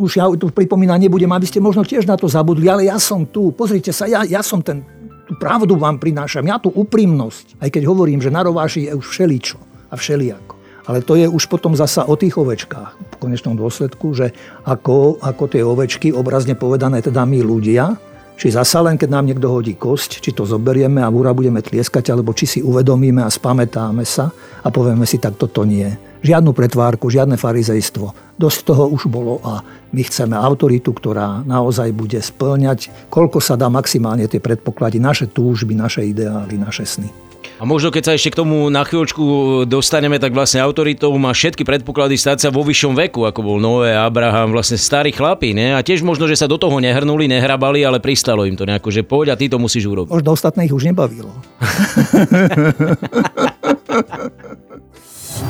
už 0.00 0.10
ja 0.16 0.24
tu 0.32 0.48
pripomínať 0.48 1.04
nebudem, 1.04 1.28
aby 1.28 1.44
ste 1.44 1.60
možno 1.60 1.84
tiež 1.84 2.08
na 2.08 2.16
to 2.16 2.24
zabudli, 2.24 2.64
ale 2.64 2.88
ja 2.88 2.96
som 2.96 3.28
tu, 3.28 3.52
pozrite 3.52 3.92
sa, 3.92 4.08
ja, 4.08 4.24
ja 4.24 4.40
som 4.40 4.64
ten, 4.64 4.80
tú 5.28 5.36
pravdu 5.36 5.76
vám 5.76 6.00
prinášam, 6.00 6.44
ja 6.48 6.56
tú 6.56 6.72
úprimnosť, 6.72 7.60
aj 7.60 7.68
keď 7.68 7.82
hovorím, 7.84 8.24
že 8.24 8.32
na 8.32 8.40
rováši 8.40 8.88
je 8.88 8.92
už 8.96 9.04
všeličo 9.04 9.58
a 9.92 9.94
všelijako. 9.96 10.54
Ale 10.84 11.00
to 11.00 11.16
je 11.16 11.24
už 11.24 11.48
potom 11.48 11.72
zasa 11.72 12.04
o 12.04 12.12
tých 12.12 12.36
ovečkách 12.36 13.16
v 13.16 13.16
konečnom 13.16 13.56
dôsledku, 13.56 14.12
že 14.12 14.36
ako, 14.68 15.16
ako 15.16 15.44
tie 15.48 15.64
ovečky, 15.64 16.12
obrazne 16.12 16.52
povedané 16.56 17.00
teda 17.00 17.24
my 17.24 17.40
ľudia, 17.40 17.96
či 18.34 18.50
zasa 18.50 18.82
len, 18.82 18.98
keď 18.98 19.08
nám 19.10 19.30
niekto 19.30 19.46
hodí 19.46 19.78
kosť, 19.78 20.18
či 20.18 20.34
to 20.34 20.42
zoberieme 20.42 20.98
a 20.98 21.10
múra 21.10 21.30
budeme 21.30 21.62
tlieskať, 21.62 22.10
alebo 22.10 22.34
či 22.34 22.46
si 22.46 22.58
uvedomíme 22.60 23.22
a 23.22 23.30
spamätáme 23.30 24.02
sa 24.02 24.34
a 24.62 24.68
povieme 24.74 25.06
si, 25.06 25.22
tak 25.22 25.38
toto 25.38 25.62
nie. 25.62 25.86
Žiadnu 26.24 26.56
pretvárku, 26.56 27.12
žiadne 27.12 27.36
farizejstvo. 27.36 28.36
Dosť 28.40 28.58
toho 28.64 28.90
už 28.90 29.06
bolo 29.06 29.38
a 29.44 29.60
my 29.92 30.02
chceme 30.02 30.34
autoritu, 30.34 30.90
ktorá 30.90 31.44
naozaj 31.46 31.92
bude 31.94 32.18
splňať, 32.18 32.90
koľko 33.12 33.38
sa 33.38 33.54
dá 33.54 33.70
maximálne 33.70 34.26
tie 34.26 34.42
predpoklady, 34.42 34.98
naše 34.98 35.30
túžby, 35.30 35.76
naše 35.76 36.02
ideály, 36.02 36.58
naše 36.58 36.88
sny. 36.88 37.33
A 37.58 37.64
možno 37.68 37.90
keď 37.90 38.02
sa 38.08 38.12
ešte 38.16 38.30
k 38.32 38.40
tomu 38.40 38.70
na 38.70 38.84
chvíľočku 38.84 39.22
dostaneme, 39.68 40.18
tak 40.22 40.32
vlastne 40.32 40.62
autoritou 40.62 41.12
má 41.18 41.32
všetky 41.34 41.64
predpoklady 41.66 42.16
stať 42.16 42.46
sa 42.46 42.48
vo 42.54 42.62
vyššom 42.64 42.94
veku, 42.94 43.26
ako 43.26 43.40
bol 43.42 43.58
Noé, 43.60 43.94
Abraham, 43.96 44.54
vlastne 44.54 44.78
starí 44.80 45.10
chlapí, 45.12 45.52
ne? 45.52 45.74
A 45.76 45.82
tiež 45.82 46.06
možno, 46.06 46.30
že 46.30 46.38
sa 46.38 46.46
do 46.46 46.56
toho 46.56 46.78
nehrnuli, 46.80 47.28
nehrabali, 47.28 47.84
ale 47.84 48.00
pristalo 48.00 48.46
im 48.46 48.56
to 48.56 48.64
nejako, 48.64 48.88
že 48.94 49.02
poď 49.02 49.34
a 49.34 49.38
ty 49.38 49.50
to 49.50 49.58
musíš 49.58 49.84
urobiť. 49.90 50.12
Možno 50.12 50.30
ostatných 50.32 50.72
už 50.72 50.86
nebavilo. 50.90 51.32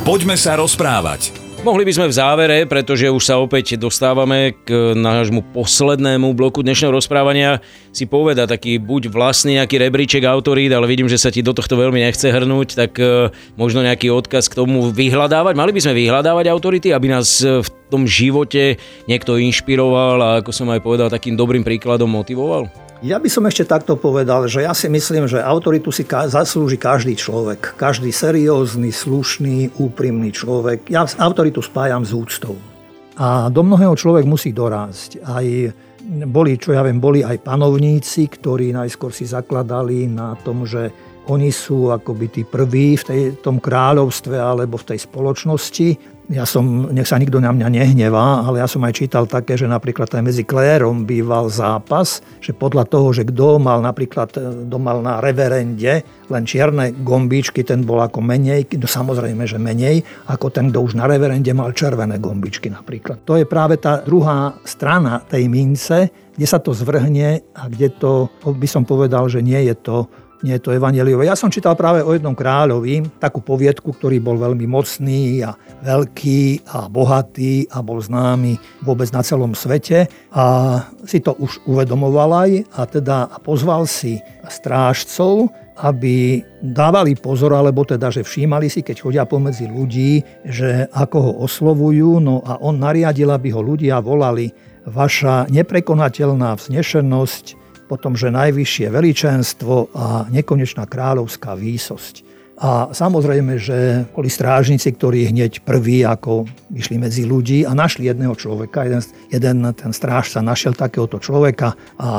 Poďme 0.05 0.37
sa 0.37 0.57
rozprávať. 0.61 1.44
Mohli 1.64 1.88
by 1.88 1.97
sme 1.97 2.11
v 2.12 2.18
závere, 2.21 2.59
pretože 2.68 3.09
už 3.09 3.25
sa 3.25 3.40
opäť 3.40 3.80
dostávame 3.80 4.52
k 4.68 4.92
nášmu 4.92 5.40
poslednému 5.56 6.37
bloku 6.37 6.61
dnešného 6.61 6.92
rozprávania, 6.92 7.64
si 7.88 8.04
poveda 8.04 8.44
taký 8.44 8.76
buď 8.76 9.09
vlastný 9.09 9.56
nejaký 9.56 9.80
rebríček 9.80 10.28
autorít, 10.28 10.76
ale 10.76 10.85
vidím, 10.85 11.09
že 11.09 11.16
sa 11.16 11.33
ti 11.33 11.40
do 11.40 11.56
tohto 11.56 11.80
veľmi 11.80 12.04
nechce 12.04 12.28
hrnúť, 12.28 12.68
tak 12.76 13.00
e, 13.00 13.33
možno 13.56 13.80
nejaký 13.80 14.12
odkaz 14.12 14.52
k 14.52 14.61
tomu 14.61 14.92
vyhľadávať. 14.92 15.56
Mali 15.56 15.73
by 15.73 15.80
sme 15.80 15.97
vyhľadávať 16.04 16.52
autority, 16.52 16.92
aby 16.92 17.09
nás 17.09 17.40
v 17.40 17.68
tom 17.88 18.04
živote 18.04 18.76
niekto 19.09 19.40
inšpiroval 19.40 20.21
a 20.21 20.28
ako 20.44 20.52
som 20.52 20.68
aj 20.68 20.85
povedal, 20.85 21.09
takým 21.09 21.33
dobrým 21.33 21.64
príkladom 21.64 22.12
motivoval? 22.12 22.68
Ja 23.04 23.20
by 23.20 23.28
som 23.28 23.44
ešte 23.44 23.68
takto 23.68 24.00
povedal, 24.00 24.49
že 24.49 24.64
ja 24.64 24.73
si 24.73 24.88
myslím, 24.88 25.28
že 25.28 25.37
autoritu 25.37 25.92
si 25.92 26.08
ka- 26.08 26.25
zaslúži 26.25 26.80
každý 26.80 27.12
človek. 27.12 27.76
Každý 27.76 28.08
seriózny, 28.08 28.88
slušný, 28.88 29.76
úprimný 29.76 30.32
človek. 30.32 30.88
Ja 30.88 31.04
autoritu 31.20 31.61
spájam 31.61 32.00
s 32.00 32.16
úctou. 32.16 32.56
A 33.20 33.52
do 33.52 33.61
mnohého 33.61 33.92
človek 33.92 34.25
musí 34.25 34.56
dorásť. 34.56 35.20
Aj 35.20 35.44
boli, 36.25 36.56
čo 36.56 36.73
ja 36.73 36.80
viem, 36.80 36.96
boli 36.96 37.20
aj 37.20 37.44
panovníci, 37.44 38.25
ktorí 38.25 38.73
najskôr 38.73 39.12
si 39.12 39.28
zakladali 39.28 40.08
na 40.08 40.32
tom, 40.40 40.64
že 40.64 40.88
oni 41.28 41.52
sú 41.52 41.92
akoby 41.92 42.26
tí 42.32 42.42
prví 42.49 42.96
v 42.96 43.04
tej, 43.04 43.20
tom 43.44 43.61
kráľovstve 43.61 44.32
alebo 44.32 44.80
v 44.80 44.96
tej 44.96 45.04
spoločnosti 45.04 46.13
ja 46.33 46.49
som, 46.49 46.88
nech 46.88 47.04
sa 47.04 47.21
nikto 47.21 47.37
na 47.37 47.52
mňa 47.52 47.69
nehnevá, 47.69 48.49
ale 48.49 48.64
ja 48.64 48.69
som 48.69 48.81
aj 48.81 48.97
čítal 48.97 49.28
také, 49.28 49.61
že 49.61 49.69
napríklad 49.69 50.09
aj 50.09 50.25
medzi 50.25 50.43
klérom 50.47 51.04
býval 51.04 51.52
zápas, 51.52 52.25
že 52.40 52.57
podľa 52.57 52.88
toho, 52.88 53.12
že 53.12 53.28
kto 53.28 53.61
mal 53.61 53.85
napríklad, 53.85 54.33
e, 54.37 54.64
kto 54.64 54.76
na 55.04 55.21
reverende 55.21 56.00
len 56.33 56.43
čierne 56.49 56.97
gombíčky, 56.97 57.61
ten 57.61 57.85
bol 57.85 58.00
ako 58.00 58.25
menej, 58.25 58.64
no 58.81 58.88
samozrejme, 58.88 59.45
že 59.45 59.61
menej, 59.61 60.00
ako 60.25 60.49
ten, 60.49 60.73
kto 60.73 60.81
už 60.81 60.97
na 60.97 61.04
reverende 61.04 61.52
mal 61.52 61.76
červené 61.76 62.16
gombíčky 62.16 62.73
napríklad. 62.73 63.21
To 63.28 63.37
je 63.37 63.45
práve 63.45 63.76
tá 63.76 64.00
druhá 64.00 64.57
strana 64.64 65.21
tej 65.21 65.45
mince, 65.52 66.09
kde 66.35 66.47
sa 66.49 66.59
to 66.59 66.73
zvrhne 66.73 67.45
a 67.52 67.62
kde 67.69 67.93
to, 68.00 68.33
by 68.43 68.66
som 68.66 68.88
povedal, 68.88 69.28
že 69.28 69.45
nie 69.45 69.61
je 69.69 69.76
to 69.76 70.09
nie 70.43 70.57
je 70.59 70.62
to 70.64 70.75
evaneliové. 70.75 71.29
Ja 71.29 71.38
som 71.38 71.53
čítal 71.53 71.79
práve 71.79 72.03
o 72.03 72.11
jednom 72.11 72.35
kráľovi, 72.35 73.21
takú 73.23 73.45
poviedku, 73.45 73.95
ktorý 73.95 74.19
bol 74.19 74.41
veľmi 74.41 74.67
mocný 74.67 75.45
a 75.47 75.55
veľký 75.85 76.67
a 76.69 76.91
bohatý 76.91 77.71
a 77.71 77.79
bol 77.85 78.03
známy 78.03 78.59
vôbec 78.83 79.09
na 79.14 79.23
celom 79.23 79.55
svete 79.55 80.11
a 80.35 80.45
si 81.07 81.23
to 81.23 81.37
už 81.38 81.62
uvedomoval 81.69 82.49
aj 82.49 82.50
a 82.75 82.81
teda 82.88 83.17
pozval 83.41 83.87
si 83.87 84.19
strážcov, 84.49 85.49
aby 85.75 86.38
dávali 86.62 87.19
pozor, 87.19 87.50
alebo 87.59 87.83
teda, 87.83 88.07
že 88.14 88.23
všímali 88.23 88.71
si, 88.71 88.87
keď 88.87 88.97
chodia 89.03 89.25
pomedzi 89.26 89.67
ľudí, 89.67 90.23
že 90.47 90.87
ako 90.95 91.19
ho 91.19 91.33
oslovujú, 91.43 92.23
no 92.23 92.47
a 92.47 92.62
on 92.62 92.79
nariadil, 92.79 93.35
aby 93.35 93.50
ho 93.50 93.59
ľudia 93.59 93.99
volali 93.99 94.55
vaša 94.87 95.50
neprekonateľná 95.50 96.55
vznešenosť, 96.55 97.63
potom, 97.85 98.17
že 98.17 98.33
najvyššie 98.33 98.87
veličenstvo 98.91 99.95
a 99.95 100.26
nekonečná 100.33 100.88
kráľovská 100.88 101.55
výsosť. 101.55 102.34
A 102.54 102.94
samozrejme, 102.94 103.58
že 103.58 104.06
boli 104.14 104.30
strážnici, 104.30 104.94
ktorí 104.94 105.26
hneď 105.26 105.66
prví 105.66 106.06
ako 106.06 106.46
išli 106.70 107.02
medzi 107.02 107.26
ľudí 107.26 107.66
a 107.66 107.75
našli 107.75 108.06
jedného 108.06 108.30
človeka. 108.38 108.87
Jeden, 108.87 109.02
jeden 109.34 109.56
ten 109.75 109.90
strážca 109.90 110.38
našiel 110.38 110.70
takéhoto 110.78 111.18
človeka 111.18 111.75
a 111.99 112.11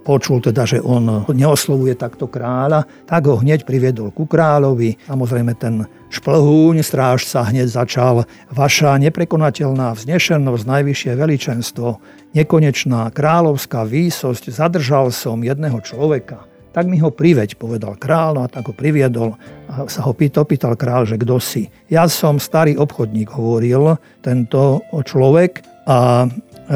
počul 0.00 0.40
teda, 0.40 0.64
že 0.64 0.80
on 0.80 1.28
neoslovuje 1.28 2.00
takto 2.00 2.24
kráľa, 2.32 2.88
tak 3.04 3.28
ho 3.28 3.36
hneď 3.36 3.68
priviedol 3.68 4.08
ku 4.08 4.24
kráľovi. 4.24 5.04
Samozrejme 5.04 5.52
ten 5.60 5.84
šplhúň 6.08 6.80
strážca 6.80 7.44
hneď 7.44 7.68
začal 7.68 8.24
vaša 8.56 8.96
neprekonateľná 9.04 9.92
vznešenosť, 10.00 10.64
najvyššie 10.64 11.12
veličenstvo, 11.12 12.00
nekonečná 12.32 13.12
kráľovská 13.12 13.84
výsosť, 13.84 14.48
zadržal 14.48 15.12
som 15.12 15.44
jedného 15.44 15.76
človeka 15.84 16.53
tak 16.74 16.90
mi 16.90 16.98
ho 16.98 17.14
priveď, 17.14 17.54
povedal 17.54 17.94
král, 17.94 18.34
no 18.34 18.42
a 18.42 18.50
tak 18.50 18.66
ho 18.66 18.74
priviedol 18.74 19.38
a 19.70 19.86
sa 19.86 20.02
ho 20.02 20.10
pýtal, 20.10 20.42
pýtal 20.42 20.74
král, 20.74 21.06
že 21.06 21.14
kto 21.14 21.38
si. 21.38 21.70
Ja 21.86 22.10
som 22.10 22.42
starý 22.42 22.74
obchodník, 22.74 23.30
hovoril 23.30 23.94
tento 24.26 24.82
človek 24.90 25.62
a 25.86 26.26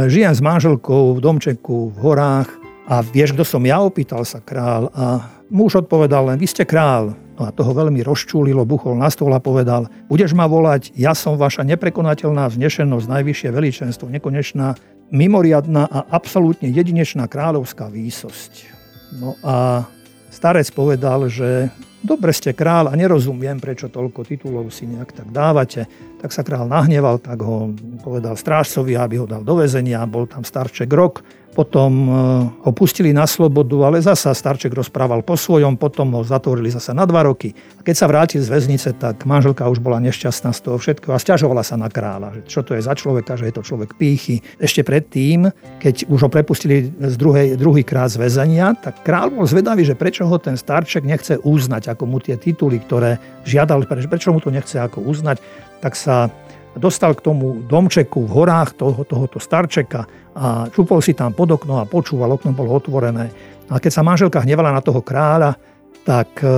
žijem 0.06 0.32
s 0.32 0.38
manželkou 0.38 1.18
v 1.18 1.20
domčeku 1.20 1.90
v 1.90 1.96
horách 1.98 2.48
a 2.86 3.02
vieš, 3.02 3.34
kto 3.34 3.42
som 3.42 3.66
ja, 3.66 3.82
opýtal 3.82 4.22
sa 4.22 4.38
král 4.38 4.88
a 4.94 5.26
muž 5.50 5.82
odpovedal 5.82 6.30
len, 6.30 6.38
vy 6.38 6.46
ste 6.46 6.62
král. 6.62 7.18
No 7.38 7.46
a 7.46 7.54
toho 7.54 7.70
veľmi 7.70 8.02
rozčúlilo, 8.02 8.66
buchol 8.66 8.98
na 8.98 9.10
stôl 9.10 9.30
a 9.30 9.38
povedal, 9.38 9.86
budeš 10.10 10.34
ma 10.34 10.50
volať, 10.50 10.90
ja 10.98 11.14
som 11.14 11.38
vaša 11.38 11.62
neprekonateľná 11.66 12.50
vznešenosť, 12.50 13.06
najvyššie 13.06 13.50
veličenstvo, 13.54 14.10
nekonečná, 14.10 14.74
mimoriadná 15.14 15.86
a 15.86 15.98
absolútne 16.10 16.66
jedinečná 16.70 17.30
kráľovská 17.30 17.90
výsosť. 17.94 18.77
No 19.16 19.40
a 19.40 19.88
starec 20.28 20.68
povedal, 20.76 21.32
že 21.32 21.72
dobre 22.04 22.30
ste 22.36 22.52
král 22.52 22.88
a 22.88 22.94
nerozumiem, 22.94 23.56
prečo 23.56 23.88
toľko 23.88 24.24
titulov 24.28 24.68
si 24.68 24.84
nejak 24.84 25.16
tak 25.16 25.28
dávate. 25.32 25.88
Tak 26.20 26.30
sa 26.34 26.44
král 26.44 26.68
nahneval, 26.68 27.22
tak 27.22 27.40
ho 27.40 27.72
povedal 28.04 28.36
strážcovi, 28.36 28.98
aby 28.98 29.22
ho 29.22 29.26
dal 29.26 29.42
do 29.42 29.56
väzenia. 29.56 30.04
Bol 30.04 30.28
tam 30.28 30.44
starček 30.44 30.90
rok 30.92 31.24
potom 31.58 31.90
e, 32.06 32.10
ho 32.62 32.70
pustili 32.70 33.10
na 33.10 33.26
slobodu, 33.26 33.82
ale 33.82 33.98
zasa 33.98 34.30
Starček 34.30 34.70
rozprával 34.70 35.26
po 35.26 35.34
svojom, 35.34 35.74
potom 35.74 36.14
ho 36.14 36.22
zatvorili 36.22 36.70
zasa 36.70 36.94
na 36.94 37.02
dva 37.02 37.26
roky. 37.26 37.50
A 37.50 37.82
keď 37.82 37.94
sa 37.98 38.06
vrátil 38.06 38.38
z 38.38 38.46
väznice, 38.46 38.94
tak 38.94 39.26
manželka 39.26 39.66
už 39.66 39.82
bola 39.82 39.98
nešťastná 39.98 40.54
z 40.54 40.60
toho 40.62 40.78
všetkého 40.78 41.10
a 41.10 41.18
stiažovala 41.18 41.66
sa 41.66 41.74
na 41.74 41.90
kráľa, 41.90 42.38
že 42.38 42.40
čo 42.46 42.62
to 42.62 42.78
je 42.78 42.86
za 42.86 42.94
človeka, 42.94 43.34
že 43.34 43.50
je 43.50 43.54
to 43.58 43.66
človek 43.66 43.98
pýchy. 43.98 44.38
Ešte 44.62 44.86
predtým, 44.86 45.50
keď 45.82 46.06
už 46.06 46.20
ho 46.22 46.30
prepustili 46.30 46.94
z 46.94 47.14
druhej, 47.18 47.58
druhý 47.58 47.82
krát 47.82 48.14
z 48.14 48.22
väzenia, 48.22 48.78
tak 48.78 49.02
král 49.02 49.34
bol 49.34 49.42
zvedavý, 49.42 49.82
že 49.82 49.98
prečo 49.98 50.30
ho 50.30 50.38
ten 50.38 50.54
Starček 50.54 51.02
nechce 51.02 51.42
uznať, 51.42 51.90
ako 51.90 52.06
mu 52.06 52.22
tie 52.22 52.38
tituly, 52.38 52.78
ktoré 52.78 53.18
žiadal, 53.42 53.82
prečo 53.82 54.30
mu 54.30 54.38
to 54.38 54.54
nechce 54.54 54.78
ako 54.78 55.02
uznať, 55.02 55.42
tak 55.82 55.98
sa 55.98 56.30
dostal 56.76 57.16
k 57.16 57.24
tomu 57.24 57.64
domčeku 57.64 58.28
v 58.28 58.30
horách 58.34 58.76
toho, 58.76 59.00
tohoto 59.06 59.40
starčeka 59.40 60.04
a 60.36 60.68
čupol 60.70 61.00
si 61.00 61.16
tam 61.16 61.32
pod 61.32 61.56
okno 61.56 61.80
a 61.80 61.88
počúval, 61.88 62.36
okno 62.36 62.52
bolo 62.52 62.76
otvorené. 62.76 63.30
A 63.68 63.80
keď 63.80 63.92
sa 63.92 64.02
manželka 64.06 64.44
hnevala 64.44 64.72
na 64.72 64.82
toho 64.84 65.00
kráľa, 65.04 65.56
tak 66.06 66.40
e, 66.40 66.48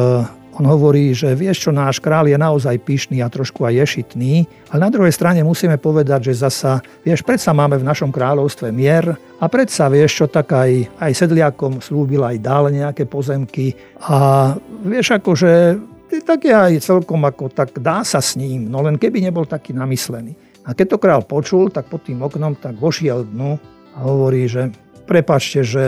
on 0.60 0.64
hovorí, 0.68 1.16
že 1.16 1.32
vieš 1.32 1.66
čo, 1.66 1.70
náš 1.72 1.98
král 1.98 2.28
je 2.28 2.36
naozaj 2.36 2.76
pyšný 2.84 3.24
a 3.24 3.32
trošku 3.32 3.64
aj 3.64 3.80
ješitný, 3.80 4.44
ale 4.70 4.80
na 4.84 4.90
druhej 4.92 5.14
strane 5.14 5.40
musíme 5.40 5.80
povedať, 5.80 6.30
že 6.30 6.44
zasa, 6.44 6.84
vieš, 7.00 7.24
predsa 7.24 7.56
máme 7.56 7.80
v 7.80 7.88
našom 7.88 8.12
kráľovstve 8.12 8.68
mier 8.68 9.16
a 9.40 9.44
predsa, 9.48 9.88
vieš 9.88 10.22
čo, 10.22 10.26
tak 10.28 10.52
aj, 10.52 11.00
aj 11.00 11.12
sedliakom 11.16 11.80
slúbil 11.80 12.20
aj 12.22 12.36
dal 12.44 12.68
nejaké 12.68 13.08
pozemky 13.08 13.72
a 14.04 14.52
vieš, 14.84 15.16
akože 15.16 15.80
tak 16.18 16.42
je 16.42 16.50
aj 16.50 16.82
celkom 16.82 17.22
ako, 17.22 17.54
tak 17.54 17.78
dá 17.78 18.02
sa 18.02 18.18
s 18.18 18.34
ním, 18.34 18.66
no 18.66 18.82
len 18.82 18.98
keby 18.98 19.22
nebol 19.22 19.46
taký 19.46 19.70
namyslený. 19.70 20.34
A 20.66 20.74
keď 20.74 20.96
to 20.96 21.02
král 21.02 21.22
počul, 21.22 21.70
tak 21.70 21.86
pod 21.86 22.02
tým 22.02 22.18
oknom 22.20 22.58
tak 22.58 22.74
vošiel 22.76 23.24
dnu 23.30 23.56
a 23.94 23.98
hovorí, 24.02 24.50
že 24.50 24.74
prepačte, 25.06 25.62
že 25.62 25.84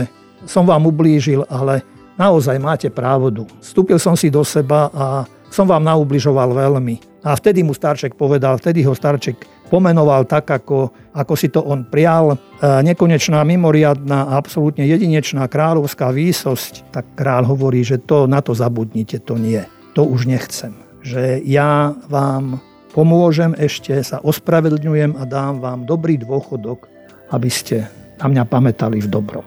som 0.47 0.63
vám 0.63 0.87
ublížil, 0.87 1.43
ale 1.51 1.83
naozaj 2.15 2.57
máte 2.63 2.89
právodu. 2.89 3.47
Vstúpil 3.59 3.99
som 3.99 4.15
si 4.15 4.31
do 4.31 4.47
seba 4.47 4.89
a 4.95 5.07
som 5.53 5.69
vám 5.69 5.85
naubližoval 5.85 6.55
veľmi. 6.57 7.23
A 7.23 7.39
vtedy 7.39 7.63
mu 7.63 7.71
starček 7.77 8.19
povedal, 8.19 8.59
vtedy 8.59 8.83
ho 8.83 8.97
starček 8.97 9.47
pomenoval 9.71 10.27
tak, 10.27 10.51
ako, 10.51 10.91
ako 11.15 11.35
si 11.39 11.53
to 11.53 11.63
on 11.63 11.87
prial. 11.87 12.35
E, 12.35 12.37
nekonečná, 12.83 13.47
mimoriadná 13.47 14.27
a 14.27 14.35
absolútne 14.41 14.83
jedinečná 14.89 15.47
kráľovská 15.47 16.11
výsosť. 16.11 16.91
Tak 16.91 17.15
král 17.15 17.47
hovorí, 17.47 17.87
že 17.87 18.03
to 18.03 18.27
na 18.27 18.43
to 18.43 18.57
zabudnite, 18.57 19.23
to 19.23 19.39
nie 19.39 19.63
to 19.93 20.05
už 20.05 20.29
nechcem. 20.29 20.77
Že 21.03 21.43
ja 21.45 21.97
vám 22.09 22.61
pomôžem 22.93 23.57
ešte, 23.57 23.97
sa 24.05 24.21
ospravedlňujem 24.21 25.17
a 25.17 25.25
dám 25.25 25.61
vám 25.61 25.89
dobrý 25.89 26.21
dôchodok, 26.21 26.89
aby 27.33 27.49
ste 27.49 27.89
na 28.21 28.29
mňa 28.29 28.45
pamätali 28.47 29.01
v 29.01 29.09
dobrom. 29.09 29.45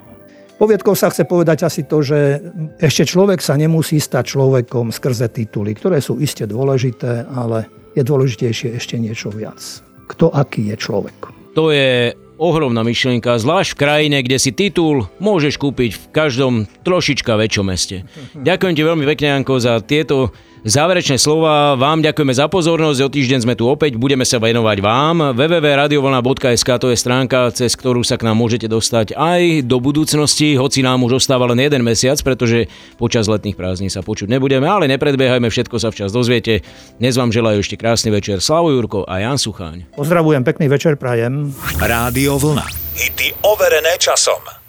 Poviedkou 0.55 0.95
sa 0.95 1.11
chce 1.11 1.27
povedať 1.27 1.67
asi 1.67 1.83
to, 1.83 1.99
že 1.99 2.39
ešte 2.79 3.03
človek 3.03 3.43
sa 3.43 3.59
nemusí 3.59 3.99
stať 3.99 4.39
človekom 4.39 4.87
skrze 4.87 5.27
tituly, 5.27 5.75
ktoré 5.75 5.99
sú 5.99 6.15
iste 6.23 6.47
dôležité, 6.47 7.27
ale 7.27 7.67
je 7.91 8.03
dôležitejšie 8.03 8.71
ešte 8.71 8.95
niečo 8.95 9.31
viac. 9.35 9.59
Kto 10.07 10.31
aký 10.31 10.71
je 10.71 10.77
človek. 10.79 11.17
To 11.59 11.75
je 11.75 12.15
ohromná 12.37 12.83
myšlienka, 12.83 13.39
zvlášť 13.39 13.75
v 13.75 13.79
krajine, 13.79 14.17
kde 14.21 14.37
si 14.39 14.51
titul 14.51 15.07
môžeš 15.23 15.55
kúpiť 15.59 15.91
v 15.95 16.03
každom 16.11 16.53
trošička 16.83 17.35
väčšom 17.35 17.65
meste. 17.67 18.03
Ďakujem 18.35 18.73
ti 18.75 18.83
veľmi 18.83 19.05
pekne, 19.15 19.27
Janko, 19.39 19.59
za 19.63 19.79
tieto 19.79 20.35
záverečné 20.65 21.21
slova. 21.21 21.77
Vám 21.77 22.01
ďakujeme 22.01 22.33
za 22.33 22.49
pozornosť, 22.49 22.99
o 23.05 23.09
týždeň 23.13 23.39
sme 23.45 23.53
tu 23.53 23.69
opäť, 23.69 23.95
budeme 23.95 24.25
sa 24.25 24.41
venovať 24.41 24.77
vám. 24.81 25.37
www.radiovolna.sk 25.37 26.69
to 26.81 26.89
je 26.89 26.97
stránka, 26.97 27.53
cez 27.53 27.77
ktorú 27.77 28.01
sa 28.01 28.17
k 28.17 28.25
nám 28.25 28.41
môžete 28.41 28.65
dostať 28.65 29.13
aj 29.13 29.69
do 29.69 29.77
budúcnosti, 29.77 30.57
hoci 30.57 30.81
nám 30.81 31.05
už 31.05 31.21
ostáva 31.21 31.45
len 31.53 31.61
jeden 31.61 31.85
mesiac, 31.85 32.17
pretože 32.25 32.65
počas 32.97 33.29
letných 33.29 33.53
prázdnin 33.53 33.93
sa 33.93 34.01
počuť 34.01 34.25
nebudeme, 34.25 34.65
ale 34.65 34.89
nepredbiehajme, 34.89 35.47
všetko 35.53 35.77
sa 35.77 35.93
včas 35.93 36.09
dozviete. 36.09 36.65
Dnes 36.97 37.13
vám 37.13 37.29
želajú 37.29 37.61
ešte 37.61 37.77
krásny 37.77 38.09
večer 38.09 38.41
Slavo 38.41 38.73
Jurko 38.73 39.05
a 39.05 39.21
Jan 39.21 39.37
Sucháň. 39.37 39.93
Pozdravujem, 39.93 40.41
pekný 40.41 40.65
večer 40.65 40.97
prajem. 40.97 41.53
Rádio 41.77 42.41
Vlna. 42.41 42.65
Hity 42.97 43.45
overené 43.45 44.01
časom. 44.01 44.64